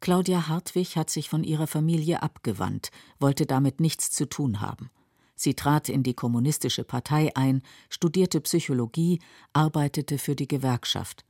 Claudia 0.00 0.48
Hartwig 0.48 0.96
hat 0.96 1.10
sich 1.10 1.28
von 1.28 1.44
ihrer 1.44 1.66
Familie 1.66 2.22
abgewandt, 2.22 2.90
wollte 3.18 3.46
damit 3.46 3.80
nichts 3.80 4.10
zu 4.10 4.28
tun 4.28 4.60
haben. 4.60 4.90
Sie 5.38 5.54
trat 5.54 5.88
in 5.88 6.02
die 6.02 6.14
Kommunistische 6.14 6.82
Partei 6.82 7.30
ein, 7.36 7.62
studierte 7.90 8.40
Psychologie, 8.40 9.20
arbeitete 9.52 10.18
für 10.18 10.34
die 10.34 10.48
Gewerkschaft. 10.48 11.24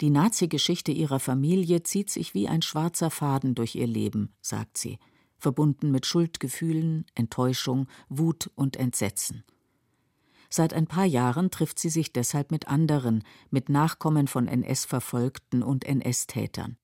Die 0.00 0.10
Nazi-Geschichte 0.10 0.92
ihrer 0.92 1.18
Familie 1.18 1.82
zieht 1.82 2.10
sich 2.10 2.32
wie 2.34 2.46
ein 2.46 2.62
schwarzer 2.62 3.10
Faden 3.10 3.56
durch 3.56 3.74
ihr 3.74 3.88
Leben, 3.88 4.32
sagt 4.40 4.78
sie, 4.78 5.00
verbunden 5.36 5.90
mit 5.90 6.06
Schuldgefühlen, 6.06 7.06
Enttäuschung, 7.16 7.88
Wut 8.08 8.52
und 8.54 8.76
Entsetzen. 8.76 9.42
Seit 10.48 10.72
ein 10.72 10.86
paar 10.86 11.04
Jahren 11.04 11.50
trifft 11.50 11.80
sie 11.80 11.90
sich 11.90 12.12
deshalb 12.12 12.52
mit 12.52 12.68
anderen, 12.68 13.24
mit 13.50 13.68
Nachkommen 13.68 14.28
von 14.28 14.46
NS-Verfolgten 14.46 15.64
und 15.64 15.84
NS-Tätern. 15.84 16.76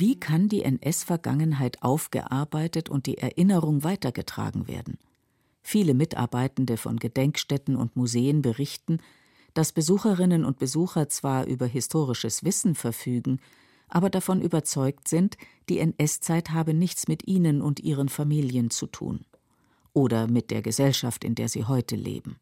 Wie 0.00 0.18
kann 0.18 0.48
die 0.48 0.62
NS-Vergangenheit 0.62 1.82
aufgearbeitet 1.82 2.88
und 2.88 3.04
die 3.04 3.18
Erinnerung 3.18 3.84
weitergetragen 3.84 4.66
werden? 4.66 4.96
Viele 5.60 5.92
Mitarbeitende 5.92 6.78
von 6.78 6.96
Gedenkstätten 6.96 7.76
und 7.76 7.96
Museen 7.96 8.40
berichten, 8.40 9.00
dass 9.52 9.72
Besucherinnen 9.72 10.46
und 10.46 10.58
Besucher 10.58 11.10
zwar 11.10 11.44
über 11.44 11.66
historisches 11.66 12.44
Wissen 12.44 12.74
verfügen, 12.74 13.40
aber 13.88 14.08
davon 14.08 14.40
überzeugt 14.40 15.06
sind, 15.06 15.36
die 15.68 15.80
NS-Zeit 15.80 16.48
habe 16.48 16.72
nichts 16.72 17.06
mit 17.06 17.28
ihnen 17.28 17.60
und 17.60 17.80
ihren 17.80 18.08
Familien 18.08 18.70
zu 18.70 18.86
tun 18.86 19.26
oder 19.92 20.28
mit 20.28 20.50
der 20.50 20.62
Gesellschaft, 20.62 21.24
in 21.24 21.34
der 21.34 21.50
sie 21.50 21.66
heute 21.66 21.96
leben. 21.96 22.36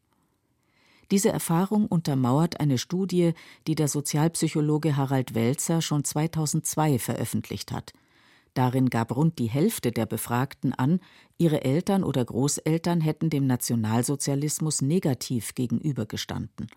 Diese 1.11 1.29
Erfahrung 1.29 1.87
untermauert 1.87 2.59
eine 2.59 2.77
Studie, 2.77 3.33
die 3.67 3.75
der 3.75 3.87
Sozialpsychologe 3.87 4.95
Harald 4.95 5.33
Welzer 5.33 5.81
schon 5.81 6.03
2002 6.03 6.99
veröffentlicht 6.99 7.71
hat. 7.71 7.93
Darin 8.53 8.89
gab 8.89 9.15
rund 9.15 9.39
die 9.39 9.49
Hälfte 9.49 9.91
der 9.91 10.05
Befragten 10.05 10.73
an, 10.73 10.99
ihre 11.37 11.63
Eltern 11.63 12.03
oder 12.03 12.25
Großeltern 12.25 13.01
hätten 13.01 13.29
dem 13.29 13.47
Nationalsozialismus 13.47 14.81
negativ 14.81 15.55
gegenübergestanden, 15.55 16.67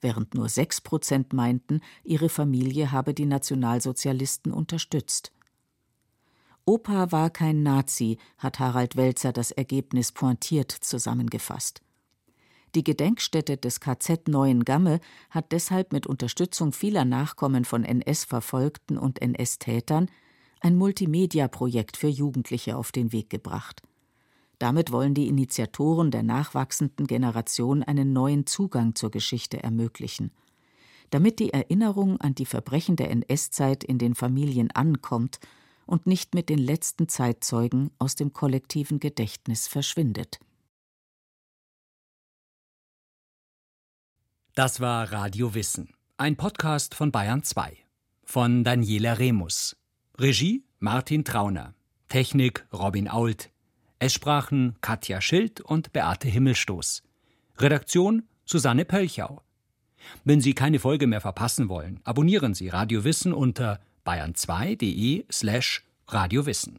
während 0.00 0.34
nur 0.34 0.48
sechs 0.48 0.80
Prozent 0.80 1.32
meinten, 1.32 1.80
ihre 2.02 2.28
Familie 2.28 2.92
habe 2.92 3.14
die 3.14 3.26
Nationalsozialisten 3.26 4.52
unterstützt. 4.52 5.32
Opa 6.66 7.12
war 7.12 7.30
kein 7.30 7.62
Nazi, 7.62 8.18
hat 8.38 8.58
Harald 8.58 8.96
Welzer 8.96 9.32
das 9.32 9.50
Ergebnis 9.50 10.12
pointiert 10.12 10.72
zusammengefasst. 10.72 11.83
Die 12.74 12.82
Gedenkstätte 12.82 13.56
des 13.56 13.78
KZ 13.78 14.26
Neuengamme 14.26 14.98
hat 15.30 15.52
deshalb 15.52 15.92
mit 15.92 16.08
Unterstützung 16.08 16.72
vieler 16.72 17.04
Nachkommen 17.04 17.64
von 17.64 17.84
NS-Verfolgten 17.84 18.98
und 18.98 19.22
NS-Tätern 19.22 20.10
ein 20.60 20.76
Multimedia-Projekt 20.76 21.96
für 21.96 22.08
Jugendliche 22.08 22.76
auf 22.76 22.90
den 22.90 23.12
Weg 23.12 23.30
gebracht. 23.30 23.82
Damit 24.58 24.90
wollen 24.90 25.14
die 25.14 25.28
Initiatoren 25.28 26.10
der 26.10 26.24
nachwachsenden 26.24 27.06
Generation 27.06 27.84
einen 27.84 28.12
neuen 28.12 28.46
Zugang 28.46 28.96
zur 28.96 29.10
Geschichte 29.10 29.62
ermöglichen. 29.62 30.32
Damit 31.10 31.38
die 31.38 31.52
Erinnerung 31.52 32.20
an 32.20 32.34
die 32.34 32.46
Verbrechen 32.46 32.96
der 32.96 33.10
NS-Zeit 33.10 33.84
in 33.84 33.98
den 33.98 34.16
Familien 34.16 34.72
ankommt 34.72 35.38
und 35.86 36.06
nicht 36.06 36.34
mit 36.34 36.48
den 36.48 36.58
letzten 36.58 37.08
Zeitzeugen 37.08 37.90
aus 37.98 38.16
dem 38.16 38.32
kollektiven 38.32 38.98
Gedächtnis 38.98 39.68
verschwindet. 39.68 40.40
Das 44.56 44.78
war 44.78 45.10
Radio 45.10 45.52
Wissen, 45.54 45.88
ein 46.16 46.36
Podcast 46.36 46.94
von 46.94 47.10
Bayern 47.10 47.42
2. 47.42 47.76
Von 48.22 48.62
Daniela 48.62 49.18
Remus. 49.18 49.74
Regie 50.16 50.62
Martin 50.78 51.24
Trauner. 51.24 51.74
Technik 52.08 52.64
Robin 52.72 53.08
Ault. 53.08 53.50
Es 53.98 54.12
sprachen 54.12 54.76
Katja 54.80 55.20
Schild 55.20 55.60
und 55.60 55.92
Beate 55.92 56.28
Himmelstoß. 56.28 57.02
Redaktion 57.58 58.28
Susanne 58.44 58.84
Pölchau. 58.84 59.42
Wenn 60.22 60.40
Sie 60.40 60.54
keine 60.54 60.78
Folge 60.78 61.08
mehr 61.08 61.20
verpassen 61.20 61.68
wollen, 61.68 61.98
abonnieren 62.04 62.54
Sie 62.54 62.68
Radio 62.68 63.02
Wissen 63.02 63.32
unter 63.32 63.80
bayern2.de 64.06 65.24
slash 65.32 65.82
radiowissen. 66.06 66.78